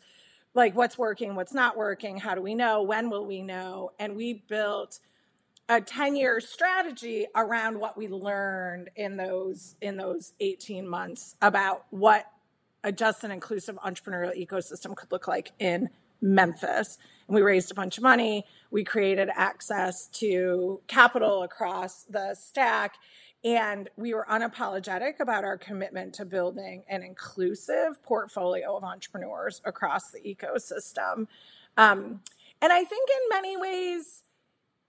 [0.54, 3.92] like what's working, what's not working, how do we know, when will we know?
[3.98, 5.00] And we built
[5.68, 11.84] a 10 year strategy around what we learned in those in those 18 months about
[11.90, 12.26] what
[12.82, 15.90] a just and inclusive entrepreneurial ecosystem could look like in
[16.20, 16.98] Memphis.
[17.26, 18.44] And we raised a bunch of money.
[18.70, 22.96] We created access to capital across the stack.
[23.42, 30.10] And we were unapologetic about our commitment to building an inclusive portfolio of entrepreneurs across
[30.10, 31.26] the ecosystem.
[31.76, 32.20] Um,
[32.60, 34.22] and I think in many ways,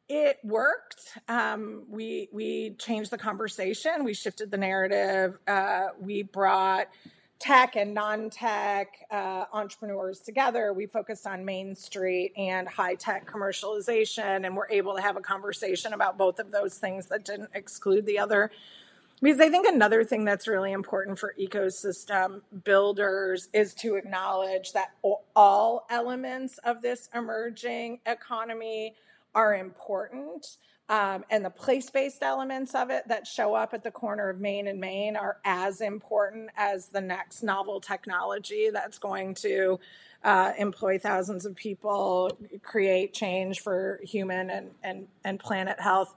[0.10, 1.18] it worked.
[1.30, 4.04] Um, we we changed the conversation.
[4.04, 5.40] We shifted the narrative.
[5.48, 6.88] Uh, we brought
[7.42, 10.74] tech and non-tech uh, entrepreneurs together.
[10.74, 15.94] We focused on Main Street and high-tech commercialization, and we're able to have a conversation
[15.94, 18.52] about both of those things that didn't exclude the other.
[19.24, 24.92] Because I think another thing that's really important for ecosystem builders is to acknowledge that
[25.36, 28.96] all elements of this emerging economy
[29.34, 30.58] are important.
[30.92, 34.42] Um, and the place based elements of it that show up at the corner of
[34.42, 39.80] Main and Main are as important as the next novel technology that's going to
[40.26, 46.14] uh, employ thousands of people, create change for human and, and, and planet health.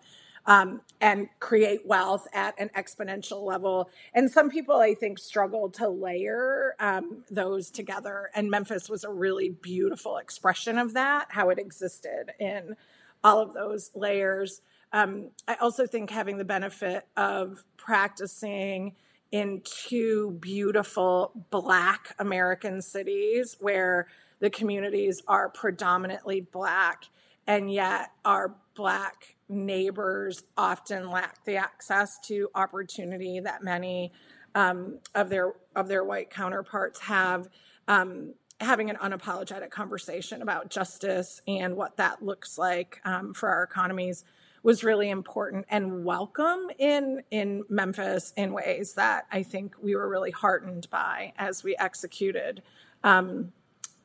[0.47, 3.89] Um, and create wealth at an exponential level.
[4.13, 8.29] And some people, I think, struggle to layer um, those together.
[8.35, 12.77] And Memphis was a really beautiful expression of that, how it existed in
[13.25, 14.61] all of those layers.
[14.93, 18.95] Um, I also think having the benefit of practicing
[19.33, 24.07] in two beautiful Black American cities where
[24.39, 27.07] the communities are predominantly Black,
[27.47, 34.13] and yet our Black neighbors often lack the access to opportunity that many
[34.55, 37.49] um, of their of their white counterparts have.
[37.89, 38.35] Um,
[38.65, 44.25] having an unapologetic conversation about justice and what that looks like um, for our economies
[44.63, 50.09] was really important and welcome in in Memphis in ways that I think we were
[50.09, 52.63] really heartened by as we executed
[53.05, 53.53] um,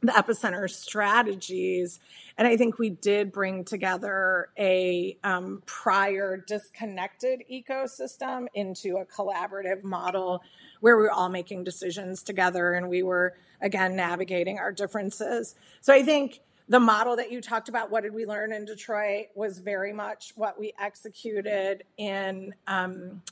[0.01, 1.99] the Epicenter strategies.
[2.38, 9.83] And I think we did bring together a um, prior disconnected ecosystem into a collaborative
[9.83, 10.41] model
[10.79, 15.55] where we were all making decisions together and we were again navigating our differences.
[15.81, 19.27] So I think the model that you talked about, what did we learn in Detroit,
[19.35, 23.23] was very much what we executed in um,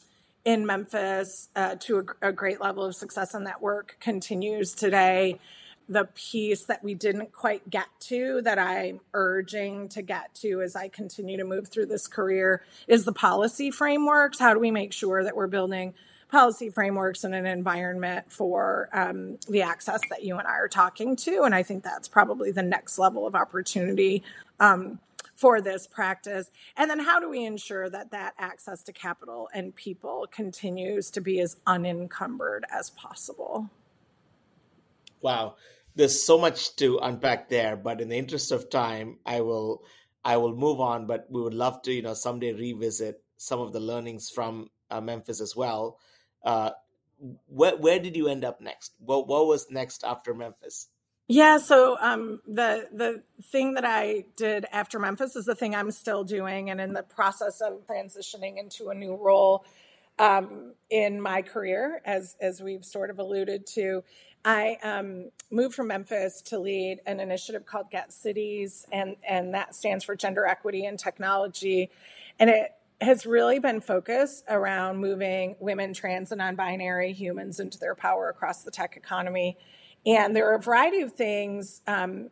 [0.43, 5.39] in Memphis uh, to a, a, great level of success, and that work continues today.
[5.89, 10.75] The piece that we didn't quite get to, that I'm urging to get to as
[10.75, 14.39] I continue to move through this career, is the policy frameworks.
[14.39, 15.93] How do we make sure that we're building
[16.29, 21.15] policy frameworks and an environment for um, the access that you and I are talking
[21.17, 21.43] to.
[21.43, 24.23] And I think that's probably the next level of opportunity
[24.59, 24.99] um,
[25.35, 26.51] for this practice.
[26.75, 31.21] And then how do we ensure that that access to capital and people continues to
[31.21, 33.69] be as unencumbered as possible?
[35.21, 35.55] Wow.
[35.97, 39.83] There's so much to unpack there, but in the interest of time, I will
[40.23, 41.07] I will move on.
[41.07, 45.01] But we would love to, you know, someday revisit some of the learnings from uh,
[45.01, 45.99] Memphis as well.
[46.43, 46.71] Uh,
[47.47, 48.93] where where did you end up next?
[48.99, 50.87] What what was next after Memphis?
[51.27, 55.91] Yeah, so um, the the thing that I did after Memphis is the thing I'm
[55.91, 59.65] still doing, and in the process of transitioning into a new role
[60.19, 64.03] um, in my career, as as we've sort of alluded to,
[64.47, 69.75] I um, moved from Memphis to lead an initiative called GET Cities, and and that
[69.75, 71.91] stands for Gender Equity and Technology,
[72.39, 77.77] and it has really been focused around moving women, trans, and non binary humans into
[77.77, 79.57] their power across the tech economy.
[80.05, 82.29] And there are a variety of things, um,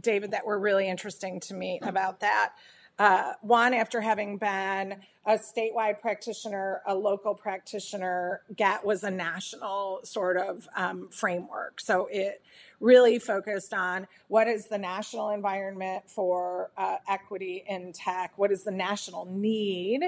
[0.00, 2.52] David, that were really interesting to me about that.
[3.00, 4.96] Uh, one, after having been
[5.28, 11.80] a statewide practitioner, a local practitioner, GET was a national sort of um, framework.
[11.80, 12.42] So it
[12.80, 18.64] really focused on what is the national environment for uh, equity in tech, what is
[18.64, 20.02] the national need,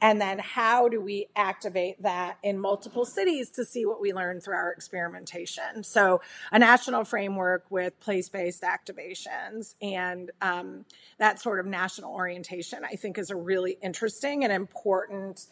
[0.00, 4.40] and then how do we activate that in multiple cities to see what we learn
[4.40, 5.82] through our experimentation.
[5.82, 6.20] So,
[6.52, 10.84] a national framework with place based activations and um,
[11.18, 15.46] that sort of national orientation, I think, is a really interesting and important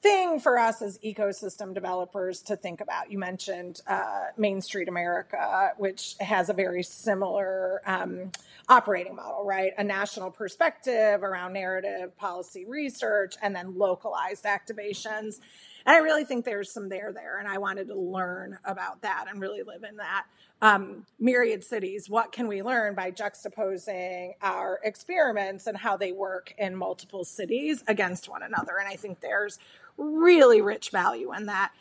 [0.00, 3.10] thing for us as ecosystem developers to think about.
[3.10, 8.30] You mentioned uh, Main Street America, which has a very similar um,
[8.68, 9.72] operating model, right?
[9.76, 15.40] A national perspective around narrative, policy research, and then localized activations.
[15.86, 19.26] And I really think there's some there there, and I wanted to learn about that
[19.30, 20.26] and really live in that.
[20.60, 26.52] Um, myriad cities, what can we learn by juxtaposing our experiments and how they work
[26.58, 28.72] in multiple cities against one another?
[28.78, 29.58] And I think there's
[29.98, 31.72] really rich value in that.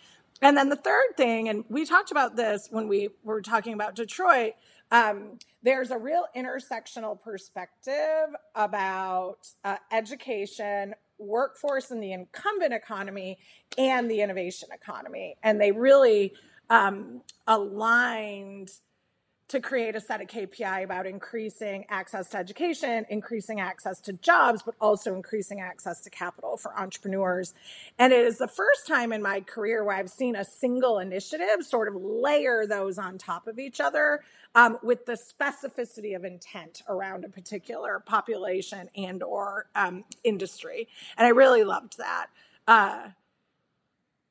[0.41, 3.95] And then the third thing, and we talked about this when we were talking about
[3.95, 4.53] Detroit,
[4.91, 13.39] um, there's a real intersectional perspective about uh, education, workforce and the incumbent economy,
[13.77, 15.35] and the innovation economy.
[15.43, 16.33] And they really
[16.69, 18.69] um, aligned
[19.49, 24.61] to create a set of KPI about increasing access to education, increasing access to jobs,
[24.61, 27.53] but also increasing access to capital for entrepreneurs.
[27.97, 31.63] And it is the first time in my career where I've seen a single initiative
[31.63, 34.21] sort of layer those on top of each other
[34.53, 40.87] um, with the specificity of intent around a particular population and or um, industry.
[41.17, 42.27] And I really loved that.
[42.67, 43.09] Uh,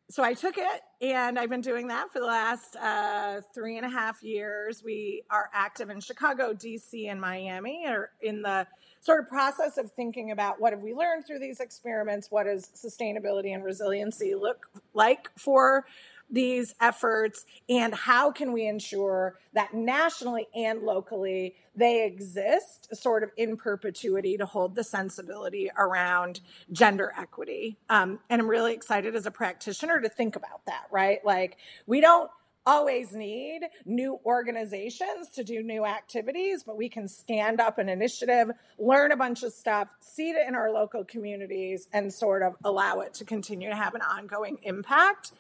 [0.09, 3.85] so I took it and I've been doing that for the last uh, three and
[3.85, 4.83] a half years.
[4.85, 8.67] We are active in Chicago, DC, and Miami, or in the
[9.01, 12.31] sort of process of thinking about what have we learned through these experiments?
[12.31, 15.87] What does sustainability and resiliency look like for
[16.31, 23.31] these efforts and how can we ensure that nationally and locally they exist sort of
[23.37, 26.41] in perpetuity to hold the sensibility around
[26.73, 31.25] gender equity um, and i'm really excited as a practitioner to think about that right
[31.25, 31.57] like
[31.87, 32.31] we don't
[32.67, 38.51] always need new organizations to do new activities, but we can stand up an initiative,
[38.79, 43.01] learn a bunch of stuff, seed it in our local communities, and sort of allow
[43.01, 45.33] it to continue to have an ongoing impact.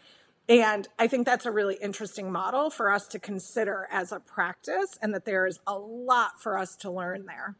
[0.48, 4.96] And I think that's a really interesting model for us to consider as a practice,
[5.02, 7.56] and that there is a lot for us to learn there.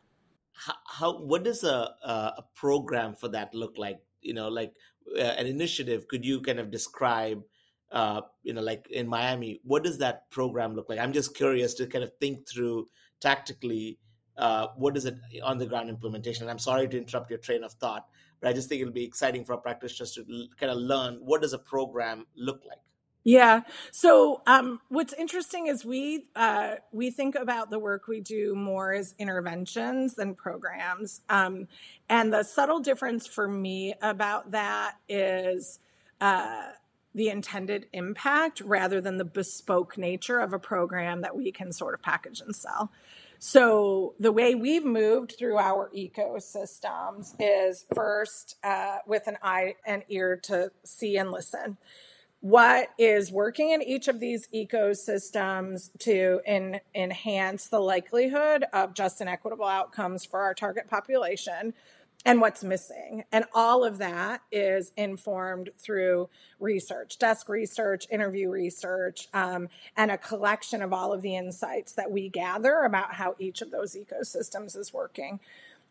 [0.53, 3.99] How, how what does a, a program for that look like?
[4.21, 4.73] You know, like
[5.19, 6.07] uh, an initiative.
[6.09, 7.43] Could you kind of describe?
[7.91, 10.99] Uh, you know, like in Miami, what does that program look like?
[10.99, 12.89] I'm just curious to kind of think through
[13.21, 13.99] tactically
[14.37, 16.43] uh, what is it on the ground implementation.
[16.43, 18.07] And I'm sorry to interrupt your train of thought,
[18.47, 20.25] but I just think it'll be exciting for practitioners to
[20.57, 22.79] kind of learn what does a program look like.
[23.25, 23.63] Yeah.
[23.91, 28.93] So um, what's interesting is we uh, we think about the work we do more
[28.93, 31.67] as interventions than programs, um,
[32.09, 35.81] and the subtle difference for me about that is.
[36.21, 36.71] Uh,
[37.15, 41.95] the intended impact rather than the bespoke nature of a program that we can sort
[41.95, 42.93] of package and sell.
[43.39, 50.03] So the way we've moved through our ecosystems is first uh, with an eye and
[50.09, 51.77] ear to see and listen.
[52.41, 59.21] What is working in each of these ecosystems to in, enhance the likelihood of just
[59.21, 61.75] and equitable outcomes for our target population?
[62.27, 63.25] And what's missing.
[63.31, 70.19] And all of that is informed through research, desk research, interview research, um, and a
[70.19, 74.77] collection of all of the insights that we gather about how each of those ecosystems
[74.77, 75.39] is working.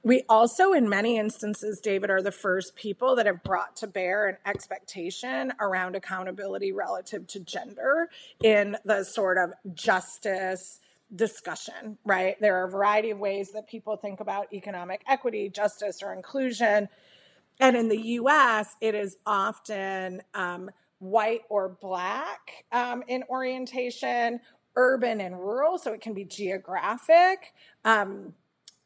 [0.03, 4.27] We also, in many instances, David, are the first people that have brought to bear
[4.27, 8.09] an expectation around accountability relative to gender
[8.43, 10.81] in the sort of justice
[11.15, 12.39] discussion, right?
[12.39, 16.89] There are a variety of ways that people think about economic equity, justice, or inclusion.
[17.59, 24.39] And in the US, it is often um, white or black um, in orientation,
[24.75, 27.53] urban and rural, so it can be geographic.
[27.83, 28.33] Um,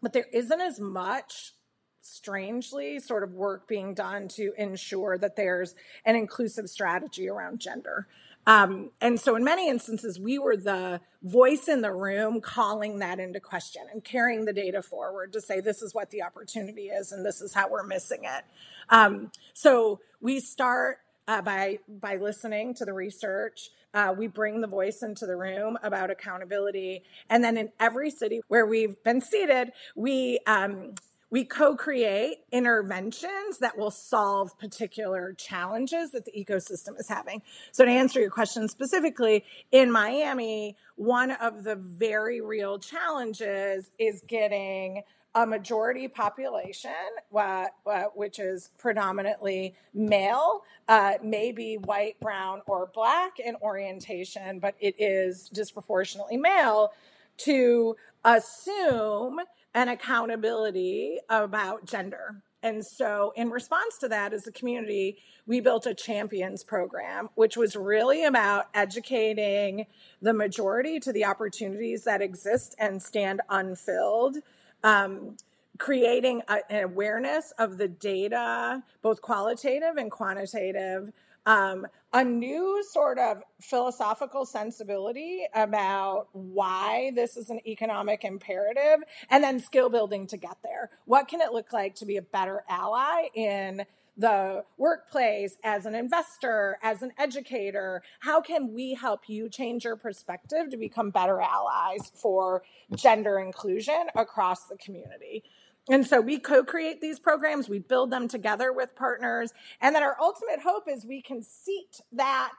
[0.01, 1.53] but there isn't as much
[2.01, 5.75] strangely sort of work being done to ensure that there's
[6.05, 8.07] an inclusive strategy around gender.
[8.49, 13.19] Um, and so, in many instances, we were the voice in the room calling that
[13.19, 17.11] into question and carrying the data forward to say, this is what the opportunity is
[17.11, 18.43] and this is how we're missing it.
[18.89, 20.97] Um, so, we start
[21.27, 23.69] uh, by, by listening to the research.
[23.93, 27.03] Uh, we bring the voice into the room about accountability.
[27.29, 30.95] And then in every city where we've been seeded, we um,
[31.31, 37.41] we co create interventions that will solve particular challenges that the ecosystem is having.
[37.71, 44.21] So, to answer your question specifically, in Miami, one of the very real challenges is
[44.27, 45.03] getting
[45.35, 46.91] a majority population,
[47.35, 54.73] uh, uh, which is predominantly male, uh, maybe white, brown, or black in orientation, but
[54.79, 56.91] it is disproportionately male,
[57.37, 59.39] to assume
[59.73, 65.17] and accountability about gender and so, in response to that, as a community,
[65.47, 69.85] we built a champions program, which was really about educating
[70.21, 74.37] the majority to the opportunities that exist and stand unfilled.
[74.83, 75.37] Um,
[75.77, 81.13] creating a, an awareness of the data, both qualitative and quantitative,
[81.45, 89.43] um, a new sort of philosophical sensibility about why this is an economic imperative, and
[89.43, 90.89] then skill building to get there.
[91.05, 93.85] What can it look like to be a better ally in
[94.17, 98.01] the workplace, as an investor, as an educator?
[98.19, 102.63] How can we help you change your perspective to become better allies for
[102.95, 105.43] gender inclusion across the community?
[105.89, 109.51] And so we co create these programs, we build them together with partners.
[109.81, 112.51] And then our ultimate hope is we can seat that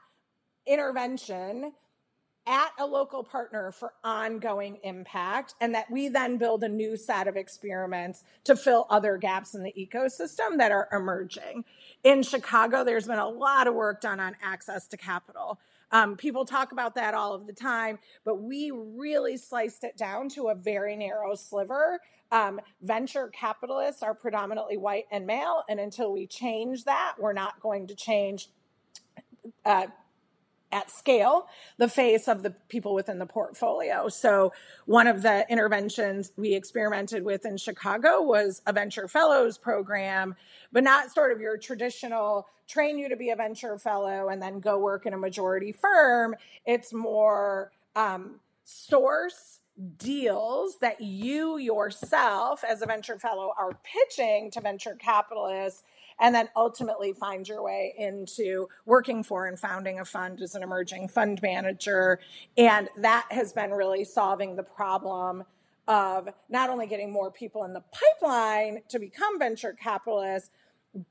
[0.67, 1.73] intervention
[2.47, 7.29] at a local partner for ongoing impact, and that we then build a new set
[7.29, 11.65] of experiments to fill other gaps in the ecosystem that are emerging.
[12.03, 15.61] In Chicago, there's been a lot of work done on access to capital.
[15.93, 20.29] Um, people talk about that all of the time, but we really sliced it down
[20.31, 22.01] to a very narrow sliver
[22.33, 27.61] um, venture capitalists are predominantly white and male, and until we change that, we're not
[27.61, 28.49] going to change
[29.65, 29.87] uh,
[30.73, 34.09] at scale the face of the people within the portfolio.
[34.09, 34.53] So,
[34.87, 40.37] one of the interventions we experimented with in Chicago was a venture fellows program,
[40.73, 44.61] but not sort of your traditional train you to be a venture fellow and then
[44.61, 46.37] go work in a majority firm.
[46.65, 49.60] It's more um, source
[49.99, 55.83] deals that you yourself as a venture fellow are pitching to venture capitalists
[56.21, 60.63] and then ultimately find your way into working for and founding a fund as an
[60.63, 62.21] emerging fund manager.
[62.59, 65.45] And that has been really solving the problem
[65.89, 67.83] of not only getting more people in the
[68.21, 70.51] pipeline to become venture capitalists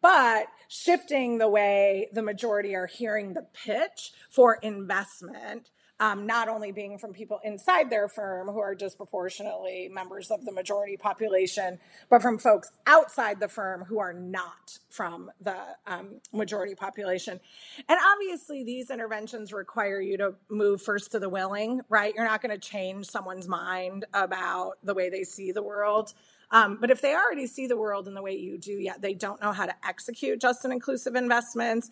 [0.02, 6.72] but shifting the way the majority are hearing the pitch for investment um, not only
[6.72, 11.80] being from people inside their firm who are disproportionately members of the majority population,
[12.10, 17.40] but from folks outside the firm who are not from the um, majority population.
[17.88, 22.14] And obviously, these interventions require you to move first to the willing, right?
[22.16, 26.14] You're not going to change someone's mind about the way they see the world.
[26.52, 29.14] Um, but if they already see the world in the way you do, yet they
[29.14, 31.92] don't know how to execute just and inclusive investments,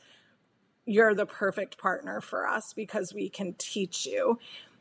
[0.88, 4.39] you're the perfect partner for us because we can teach you.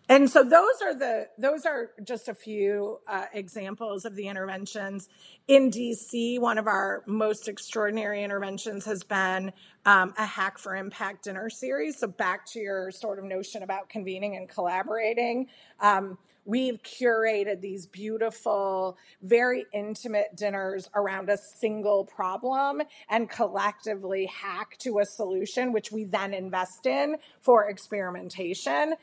[0.08, 5.08] And so those are the those are just a few uh, examples of the interventions.
[5.48, 9.52] In dc one of our most extraordinary interventions has been
[9.84, 11.98] um, a hack for impact dinner series.
[11.98, 15.48] So back to your sort of notion about convening and collaborating
[15.80, 22.80] um, we've curated these beautiful, very intimate dinners around a single problem
[23.10, 28.94] and collectively hack to a solution, which we then invest in for experimentation.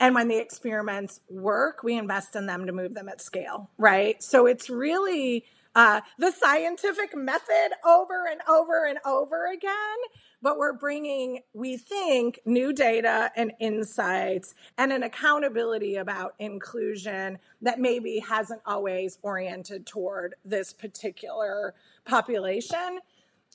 [0.00, 4.22] And when the experiments work, we invest in them to move them at scale, right?
[4.22, 5.44] So it's really
[5.74, 9.98] uh, the scientific method over and over and over again
[10.42, 17.78] but we're bringing, we think, new data and insights and an accountability about inclusion that
[17.78, 22.98] maybe hasn't always oriented toward this particular population.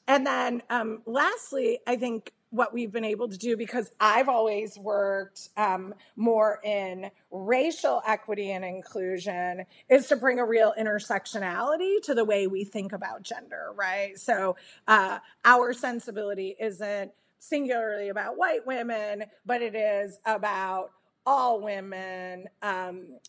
[0.07, 4.78] And then, um, lastly, I think what we've been able to do because I've always
[4.78, 12.14] worked um, more in racial equity and inclusion is to bring a real intersectionality to
[12.14, 14.18] the way we think about gender, right?
[14.20, 20.89] So uh, our sensibility isn't singularly about white women, but it is about
[21.26, 23.20] all women, um,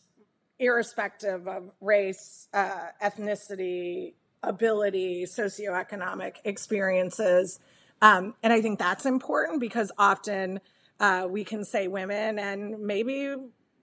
[0.58, 7.58] irrespective of race, uh, ethnicity, ability, socioeconomic experiences.
[8.00, 10.60] Um, and I think that's important because often
[11.00, 13.34] uh, we can say women, and maybe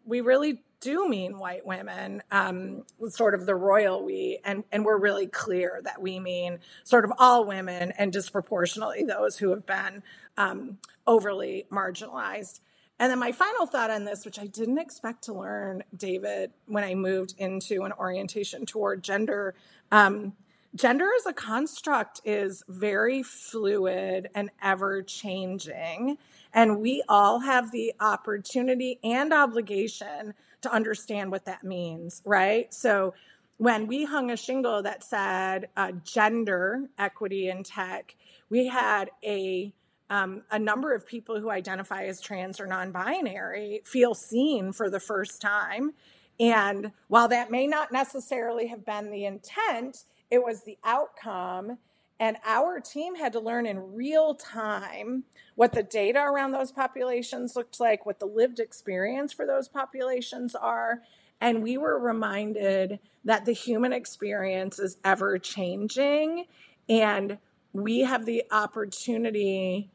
[0.05, 4.99] we really do mean white women, um, sort of the royal we, and, and we're
[4.99, 10.03] really clear that we mean sort of all women and disproportionately those who have been
[10.38, 12.59] um, overly marginalized.
[12.99, 16.84] And then my final thought on this, which I didn't expect to learn, David, when
[16.84, 19.55] I moved into an orientation toward gender,
[19.91, 20.34] um,
[20.76, 26.18] gender as a construct is very fluid and ever changing.
[26.54, 32.74] And we all have the opportunity and obligation to understand what that means, right?
[32.74, 33.14] So
[33.58, 38.16] when we hung a shingle that said uh, gender equity in tech,
[38.50, 39.74] we had a
[40.08, 45.00] um, a number of people who identify as trans or non-binary feel seen for the
[45.00, 45.94] first time.
[46.40, 51.78] And while that may not necessarily have been the intent, it was the outcome.
[52.20, 57.56] and our team had to learn in real time what the data around those populations
[57.56, 61.02] looked like, what the lived experience for those populations are.
[61.42, 66.46] And we were reminded that the human experience is ever changing.
[66.88, 67.38] And
[67.74, 69.90] we have the opportunity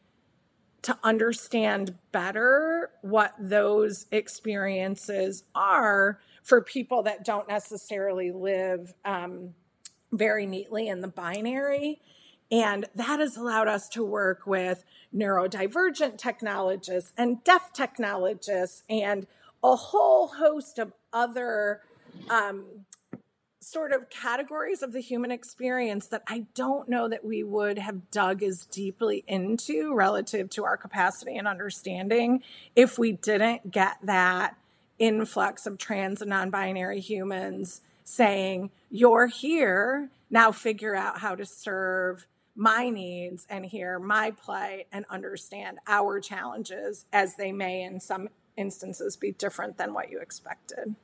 [0.82, 9.54] to understand better what those experiences are for people that don't necessarily live um,
[10.12, 12.00] very neatly in the binary.
[12.50, 14.84] And that has allowed us to work with
[15.14, 19.26] neurodivergent technologists and deaf technologists and
[19.62, 21.82] a whole host of other
[22.28, 22.64] um,
[23.60, 28.10] sort of categories of the human experience that I don't know that we would have
[28.10, 32.42] dug as deeply into relative to our capacity and understanding
[32.74, 34.56] if we didn't get that
[34.98, 41.46] influx of trans and non binary humans saying, You're here, now figure out how to
[41.46, 42.26] serve
[42.56, 48.28] my needs and hear my plight and understand our challenges as they may in some
[48.56, 50.94] instances be different than what you expected.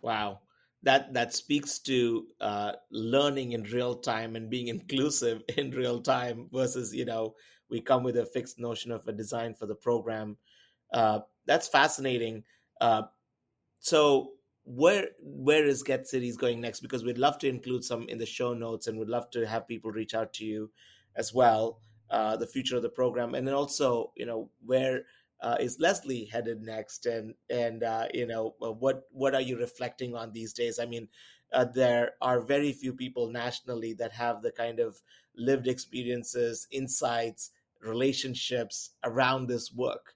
[0.00, 0.40] Wow.
[0.84, 6.48] That that speaks to uh, learning in real time and being inclusive in real time
[6.52, 7.34] versus you know
[7.70, 10.36] we come with a fixed notion of a design for the program.
[10.92, 12.44] Uh, that's fascinating.
[12.80, 13.02] Uh,
[13.78, 14.32] so
[14.64, 16.80] where where is GET Cities going next?
[16.80, 19.68] Because we'd love to include some in the show notes, and we'd love to have
[19.68, 20.70] people reach out to you
[21.16, 21.80] as well.
[22.10, 25.02] Uh, the future of the program, and then also, you know, where
[25.40, 29.58] uh, is Leslie headed next, and and uh, you know, uh, what what are you
[29.58, 30.78] reflecting on these days?
[30.78, 31.08] I mean,
[31.52, 35.00] uh, there are very few people nationally that have the kind of
[35.36, 37.50] lived experiences, insights,
[37.80, 40.14] relationships around this work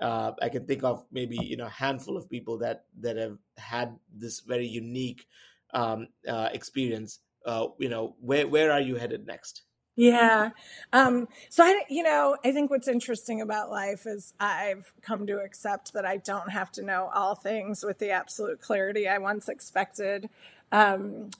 [0.00, 3.38] uh, I can think of maybe you know a handful of people that that have
[3.56, 5.26] had this very unique
[5.72, 7.20] um, uh, experience.
[7.46, 9.62] Uh, you know, where where are you headed next?
[9.96, 10.50] Yeah.
[10.92, 15.38] Um, so I, you know, I think what's interesting about life is I've come to
[15.38, 19.48] accept that I don't have to know all things with the absolute clarity I once
[19.48, 20.30] expected.
[20.72, 21.30] Um,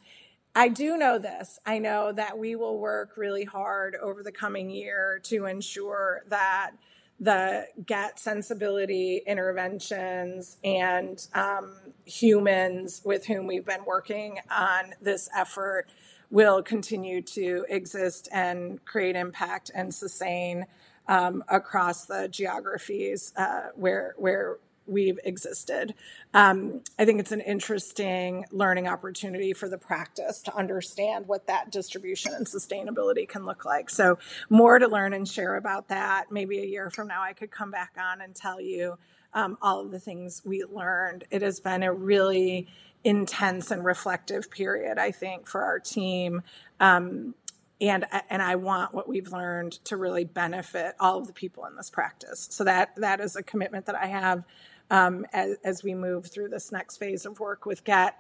[0.55, 1.59] I do know this.
[1.67, 6.73] I know that we will work really hard over the coming year to ensure that
[7.21, 15.87] the GET sensibility interventions and um, humans with whom we've been working on this effort
[16.31, 20.67] will continue to exist and create impact and sustain
[21.07, 25.95] um, across the geographies uh, where where we've existed.
[26.33, 31.71] Um, I think it's an interesting learning opportunity for the practice to understand what that
[31.71, 33.91] distribution and sustainability can look like.
[33.91, 34.19] So,
[34.51, 36.31] more to learn and share about that.
[36.31, 38.99] Maybe a year from now, I could come back on and tell you
[39.33, 41.25] um, all of the things we learned.
[41.31, 42.69] It has been a really
[43.03, 46.43] intense and reflective period, I think, for our team.
[46.81, 47.35] Um,
[47.81, 51.77] and and I want what we've learned to really benefit all of the people in
[51.77, 52.49] this practice.
[52.51, 54.45] So that that is a commitment that I have
[54.91, 58.17] um, as, as, we move through this next phase of work with GET.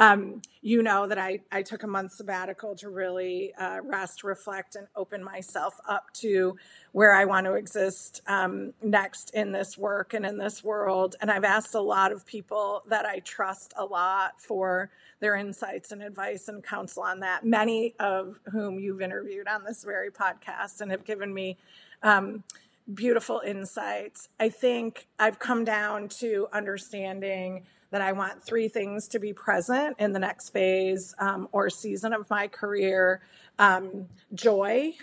[0.00, 4.76] Um, you know that I, I took a month sabbatical to really uh, rest, reflect,
[4.76, 6.56] and open myself up to
[6.92, 11.16] where I want to exist um, next in this work and in this world.
[11.20, 15.90] And I've asked a lot of people that I trust a lot for their insights
[15.90, 20.80] and advice and counsel on that, many of whom you've interviewed on this very podcast
[20.80, 21.58] and have given me.
[22.04, 22.44] Um,
[22.92, 24.28] beautiful insights.
[24.40, 29.96] I think I've come down to understanding that I want three things to be present
[29.98, 33.22] in the next phase um, or season of my career
[33.58, 34.94] um, joy.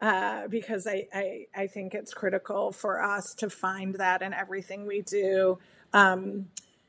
[0.00, 4.86] Uh, because I, I, I, think it's critical for us to find that in everything
[4.86, 5.58] we do.
[5.94, 6.46] Um,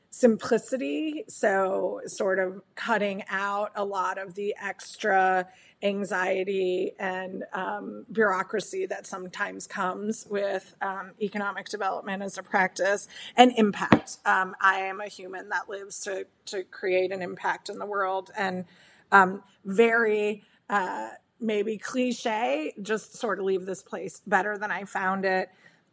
[0.09, 5.47] simplicity, so sort of cutting out a lot of the extra
[5.85, 13.07] anxiety and um, bureaucracy that sometimes comes with um, economic development as a practice
[13.37, 14.17] and impact.
[14.25, 18.31] Um, I am a human that lives to, to create an impact in the world
[18.35, 18.65] and
[19.11, 21.09] um, very uh,
[21.39, 25.49] maybe cliche, just sort of leave this place better than I found it.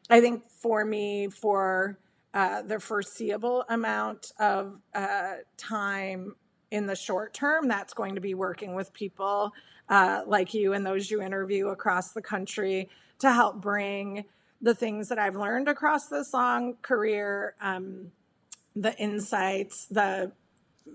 [0.08, 1.98] I think for me, for
[2.32, 6.34] uh, the foreseeable amount of uh, time
[6.70, 9.52] in the short term, that's going to be working with people
[9.92, 12.88] uh, like you and those you interview across the country
[13.18, 14.24] to help bring
[14.62, 18.10] the things that I've learned across this long career, um,
[18.74, 20.32] the insights, the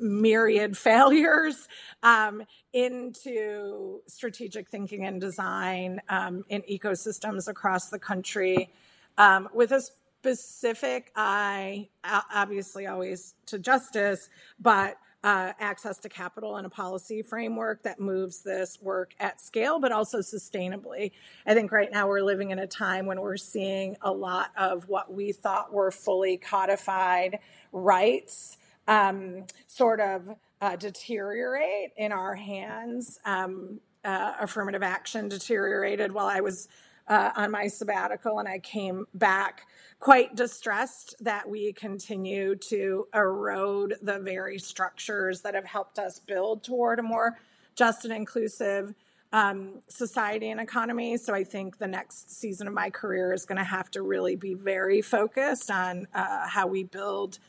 [0.01, 1.67] myriad failures
[2.01, 2.41] um,
[2.73, 8.73] into strategic thinking and design um, in ecosystems across the country.
[9.19, 14.27] Um, with a specific eye, obviously always to justice,
[14.59, 19.79] but uh, access to capital and a policy framework that moves this work at scale,
[19.79, 21.11] but also sustainably.
[21.45, 24.87] I think right now we're living in a time when we're seeing a lot of
[24.87, 27.39] what we thought were fully codified
[27.71, 28.57] rights
[28.87, 30.29] um, sort of
[30.61, 33.19] uh, deteriorate in our hands.
[33.25, 36.69] Um, uh, affirmative action deteriorated while I was
[37.07, 39.67] uh, on my sabbatical, and I came back
[39.99, 46.63] quite distressed that we continue to erode the very structures that have helped us build
[46.63, 47.39] toward a more
[47.75, 48.93] just and inclusive
[49.33, 51.17] um, society and economy.
[51.17, 54.35] So I think the next season of my career is going to have to really
[54.35, 57.39] be very focused on uh, how we build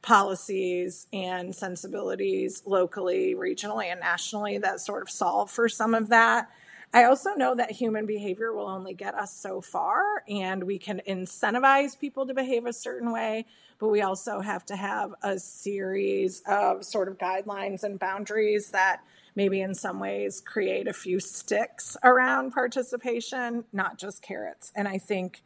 [0.00, 6.50] policies and sensibilities locally, regionally, and nationally that sort of solve for some of that.
[6.94, 11.00] I also know that human behavior will only get us so far, and we can
[11.08, 13.46] incentivize people to behave a certain way,
[13.78, 19.00] but we also have to have a series of sort of guidelines and boundaries that
[19.34, 24.70] maybe in some ways create a few sticks around participation, not just carrots.
[24.76, 25.42] And I think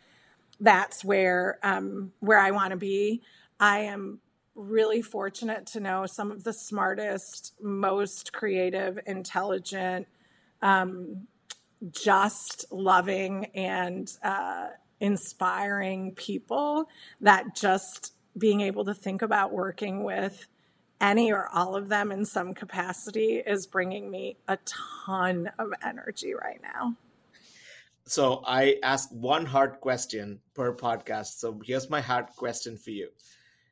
[0.61, 3.23] that's where um, where I want to be.
[3.61, 4.19] I am
[4.57, 10.09] really fortunate to know some of the smartest, most creative, intelligent,
[10.63, 11.29] um,
[11.91, 14.69] just loving and uh,
[15.01, 16.89] inspiring people
[17.21, 20.47] that just being able to think about working with
[21.01, 26.35] any or all of them in some capacity is bringing me a ton of energy
[26.35, 26.95] right now.
[28.07, 31.39] So I ask one hard question per podcast.
[31.39, 33.09] So here's my hard question for you.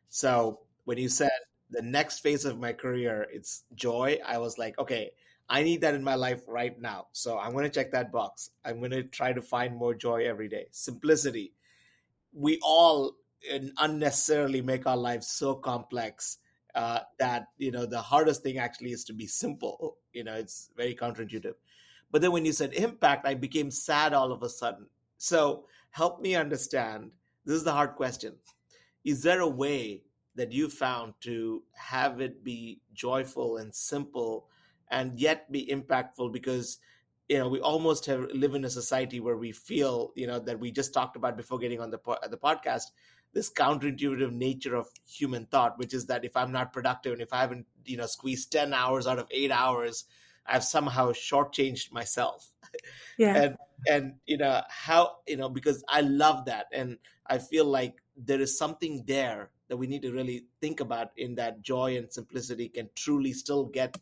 [0.09, 1.31] So when you said
[1.71, 5.13] the next phase of my career, it's joy, I was like, okay,
[5.49, 7.09] I need that in my life right now.
[7.13, 8.51] So I'm going to check that box.
[8.65, 10.67] I'm going to try to find more joy every day.
[10.71, 11.53] Simplicity.
[12.33, 13.17] We all
[13.79, 16.39] unnecessarily make our lives so complex
[16.75, 19.97] uh, that you know the hardest thing actually is to be simple.
[20.13, 21.55] You know, it's very counterintuitive.
[22.11, 24.87] But then when you said impact, I became sad all of a sudden.
[25.19, 27.11] So help me understand.
[27.45, 28.35] This is the hard question.
[29.05, 30.03] Is there a way
[30.37, 34.49] that you found to have it be joyful and simple?
[34.91, 36.79] And yet be impactful because
[37.29, 40.61] you know we almost have live in a society where we feel you know that
[40.61, 41.99] we just talked about before getting on the
[42.31, 42.91] the podcast
[43.33, 47.33] this counterintuitive nature of human thought which is that if i'm not productive and if
[47.33, 50.05] i haven't you know squeezed 10 hours out of 8 hours
[50.47, 52.51] i've somehow shortchanged myself.
[53.17, 53.37] Yeah.
[53.37, 53.57] And
[53.89, 58.41] and you know how you know because i love that and i feel like there
[58.41, 62.69] is something there that we need to really think about in that joy and simplicity
[62.69, 63.99] can truly still get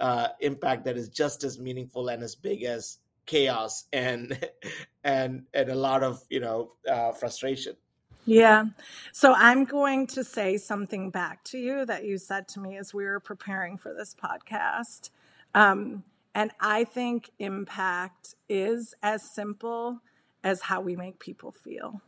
[0.00, 4.38] uh, impact that is just as meaningful and as big as chaos and
[5.04, 7.76] and and a lot of you know uh, frustration.
[8.24, 8.66] Yeah.
[9.12, 12.94] So I'm going to say something back to you that you said to me as
[12.94, 15.10] we were preparing for this podcast.
[15.54, 20.00] Um, and I think impact is as simple
[20.44, 22.00] as how we make people feel.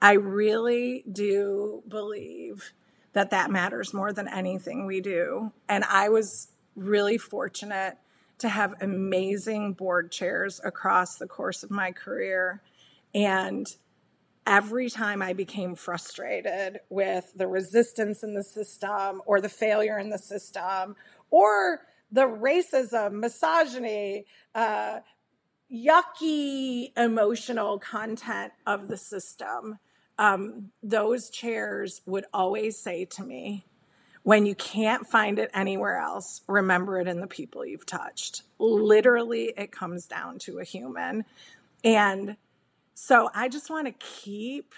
[0.00, 2.72] I really do believe
[3.12, 5.52] that that matters more than anything we do.
[5.68, 6.48] And I was
[6.78, 7.98] really fortunate
[8.38, 12.62] to have amazing board chairs across the course of my career.
[13.14, 13.66] And
[14.46, 20.10] every time I became frustrated with the resistance in the system or the failure in
[20.10, 20.96] the system
[21.30, 24.24] or the racism, misogyny,
[24.54, 25.00] uh,
[25.70, 29.78] yucky emotional content of the system,
[30.18, 33.66] um, those chairs would always say to me,
[34.28, 38.42] when you can't find it anywhere else, remember it in the people you've touched.
[38.58, 41.24] Literally, it comes down to a human.
[41.82, 42.36] And
[42.92, 44.74] so I just want to keep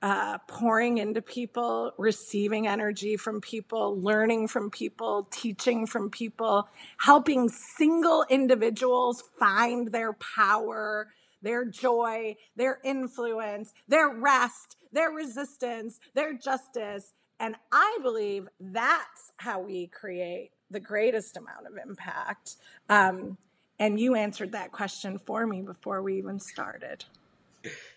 [0.00, 6.66] uh, pouring into people, receiving energy from people, learning from people, teaching from people,
[6.96, 11.08] helping single individuals find their power,
[11.42, 19.60] their joy, their influence, their rest, their resistance, their justice and I believe that's how
[19.60, 22.56] we create the greatest amount of impact.
[22.88, 23.38] Um,
[23.78, 27.04] and you answered that question for me before we even started.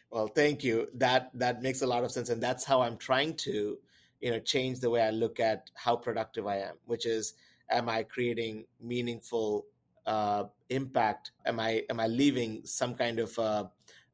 [0.10, 0.88] Well, thank you.
[0.96, 3.78] That that makes a lot of sense, and that's how I'm trying to,
[4.22, 6.76] you know, change the way I look at how productive I am.
[6.86, 7.34] Which is,
[7.70, 9.66] am I creating meaningful
[10.06, 11.32] uh, impact?
[11.46, 13.66] Am I am I leaving some kind of uh,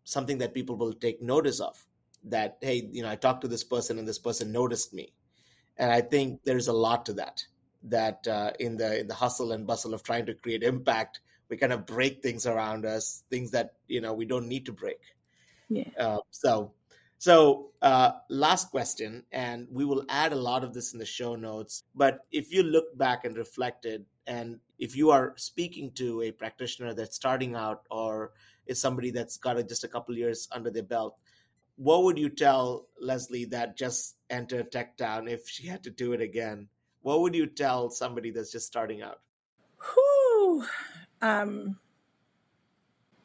[0.06, 1.86] something that people will take notice of?
[2.24, 5.14] That hey, you know, I talked to this person and this person noticed me
[5.80, 7.44] and I think there's a lot to that.
[7.84, 11.58] That uh, in the in the hustle and bustle of trying to create impact, we
[11.58, 15.00] kind of break things around us, things that you know we don't need to break.
[15.70, 15.90] Yeah.
[15.98, 16.74] Uh, so,
[17.20, 21.36] So, uh, last question, and we will add a lot of this in the show
[21.36, 21.84] notes.
[21.94, 26.94] But if you look back and reflected, and if you are speaking to a practitioner
[26.94, 28.32] that's starting out or
[28.68, 31.18] is somebody that's got a, just a couple years under their belt,
[31.80, 36.20] what would you tell Leslie that just entered TechTown if she had to do it
[36.20, 36.68] again?
[37.04, 39.22] What would you tell somebody that's just starting out?
[39.82, 40.66] Whew.
[41.22, 41.80] Um,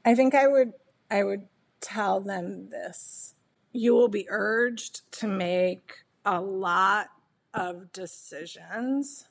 [0.04, 0.72] I think I would
[1.10, 1.48] I would
[1.80, 3.34] tell them this.
[3.72, 7.08] You will be urged to make a lot
[7.52, 9.26] of decisions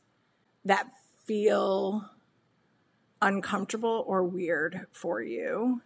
[0.66, 0.90] that
[1.24, 2.10] feel
[3.22, 5.82] uncomfortable or weird for you.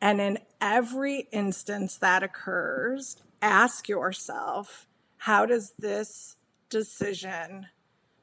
[0.00, 4.86] And in every instance that occurs, ask yourself
[5.18, 6.36] how does this
[6.70, 7.66] decision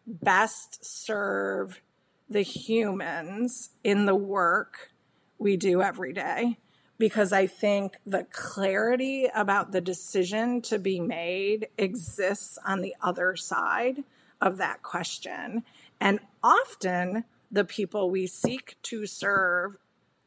[0.07, 1.81] best serve
[2.29, 4.91] the humans in the work
[5.37, 6.57] we do every day?
[6.97, 13.35] Because I think the clarity about the decision to be made exists on the other
[13.35, 14.03] side
[14.41, 15.63] of that question.
[15.99, 19.77] And often, the people we seek to serve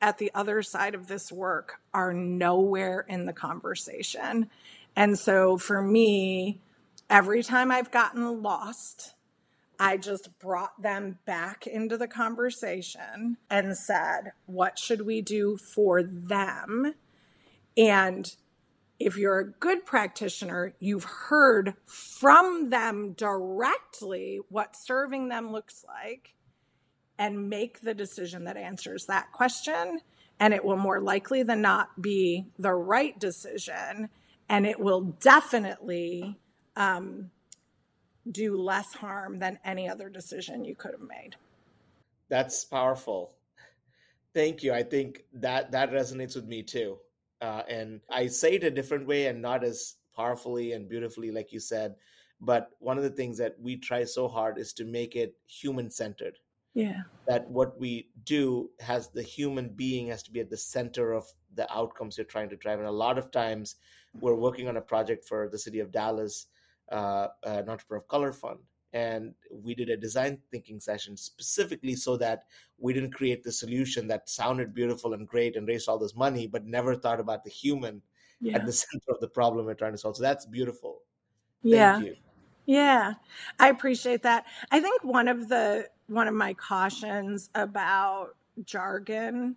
[0.02, 4.50] at the other side of this work are nowhere in the conversation.
[4.96, 6.60] And so for me,
[7.08, 9.14] every time I've gotten lost,
[9.78, 16.02] I just brought them back into the conversation and said, What should we do for
[16.02, 16.94] them?
[17.76, 18.34] And
[18.98, 26.34] if you're a good practitioner, you've heard from them directly what serving them looks like
[27.22, 30.00] and make the decision that answers that question.
[30.40, 34.08] And it will more likely than not be the right decision.
[34.48, 36.36] And it will definitely
[36.74, 37.30] um,
[38.28, 41.36] do less harm than any other decision you could have made.
[42.28, 43.34] That's powerful.
[44.34, 44.72] Thank you.
[44.72, 46.98] I think that that resonates with me too.
[47.40, 51.52] Uh, and I say it a different way and not as powerfully and beautifully, like
[51.52, 51.94] you said.
[52.40, 55.88] But one of the things that we try so hard is to make it human
[55.88, 56.38] centered.
[56.74, 57.02] Yeah.
[57.28, 61.24] That what we do has the human being has to be at the center of
[61.54, 62.78] the outcomes you're trying to drive.
[62.78, 63.76] And a lot of times
[64.20, 66.46] we're working on a project for the city of Dallas,
[66.90, 68.58] uh, an entrepreneur of color fund.
[68.94, 72.44] And we did a design thinking session specifically so that
[72.78, 76.46] we didn't create the solution that sounded beautiful and great and raised all this money,
[76.46, 78.02] but never thought about the human
[78.40, 78.56] yeah.
[78.56, 80.16] at the center of the problem we're trying to solve.
[80.16, 81.00] So that's beautiful.
[81.62, 82.02] Yeah.
[82.66, 83.14] Yeah.
[83.58, 84.44] I appreciate that.
[84.70, 88.34] I think one of the one of my cautions about
[88.64, 89.56] jargon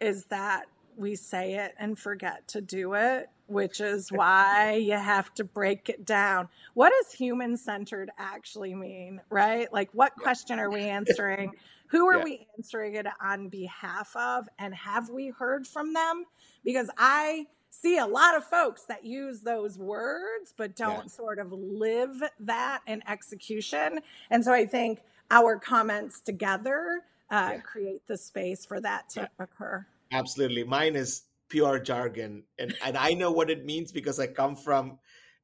[0.00, 5.32] is that we say it and forget to do it, which is why you have
[5.34, 6.48] to break it down.
[6.74, 9.70] What does human centered actually mean, right?
[9.72, 11.52] Like, what question are we answering?
[11.88, 12.24] Who are yeah.
[12.24, 14.48] we answering it on behalf of?
[14.58, 16.24] And have we heard from them?
[16.64, 17.46] Because I
[17.80, 21.06] see a lot of folks that use those words, but don't yeah.
[21.06, 24.00] sort of live that in execution.
[24.30, 27.60] And so I think our comments together uh, yeah.
[27.60, 29.26] create the space for that to yeah.
[29.38, 29.86] occur.
[30.12, 30.64] Absolutely.
[30.64, 32.44] Mine is pure jargon.
[32.58, 34.98] And, and I know what it means because I come from,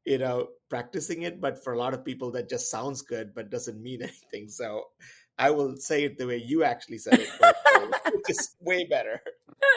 [0.05, 1.41] you know, practicing it.
[1.41, 4.49] But for a lot of people, that just sounds good, but doesn't mean anything.
[4.49, 4.89] So
[5.39, 7.29] I will say it the way you actually said it,
[8.13, 9.21] which is way better.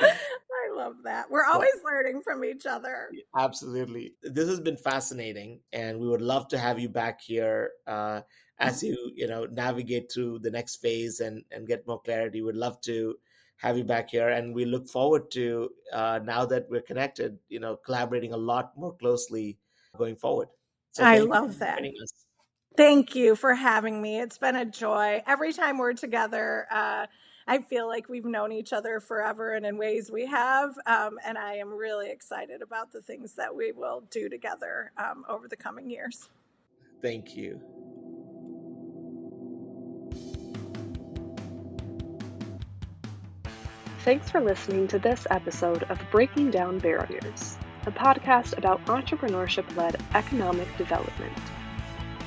[0.64, 1.30] I love that.
[1.30, 3.10] We're always learning from each other.
[3.38, 4.14] Absolutely.
[4.24, 7.72] This has been fascinating, and we would love to have you back here.
[7.86, 8.22] Uh,
[8.60, 12.46] as you you know navigate through the next phase and and get more clarity We
[12.46, 13.18] would love to
[13.58, 17.60] have you back here and we look forward to uh, now that we're connected you
[17.60, 19.58] know collaborating a lot more closely
[19.98, 20.50] going forward
[20.92, 21.82] so i love that
[22.78, 27.06] thank you for having me it's been a joy every time we're together uh,
[27.48, 30.76] I feel like we've known each other forever and in ways we have.
[30.88, 35.26] Um, and I am really excited about the things that we will do together um,
[35.30, 36.30] over the coming years.
[37.02, 37.62] Thank you.
[44.00, 50.00] Thanks for listening to this episode of Breaking Down Barriers, a podcast about entrepreneurship led
[50.14, 51.34] economic development.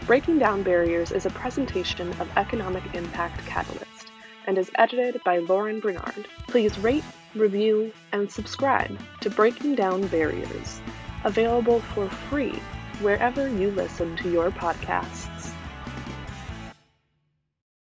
[0.05, 4.11] Breaking Down Barriers is a presentation of Economic Impact Catalyst
[4.47, 6.27] and is edited by Lauren Bernard.
[6.47, 7.03] Please rate,
[7.35, 10.81] review, and subscribe to Breaking Down Barriers,
[11.25, 12.59] available for free
[13.01, 15.38] wherever you listen to your podcasts.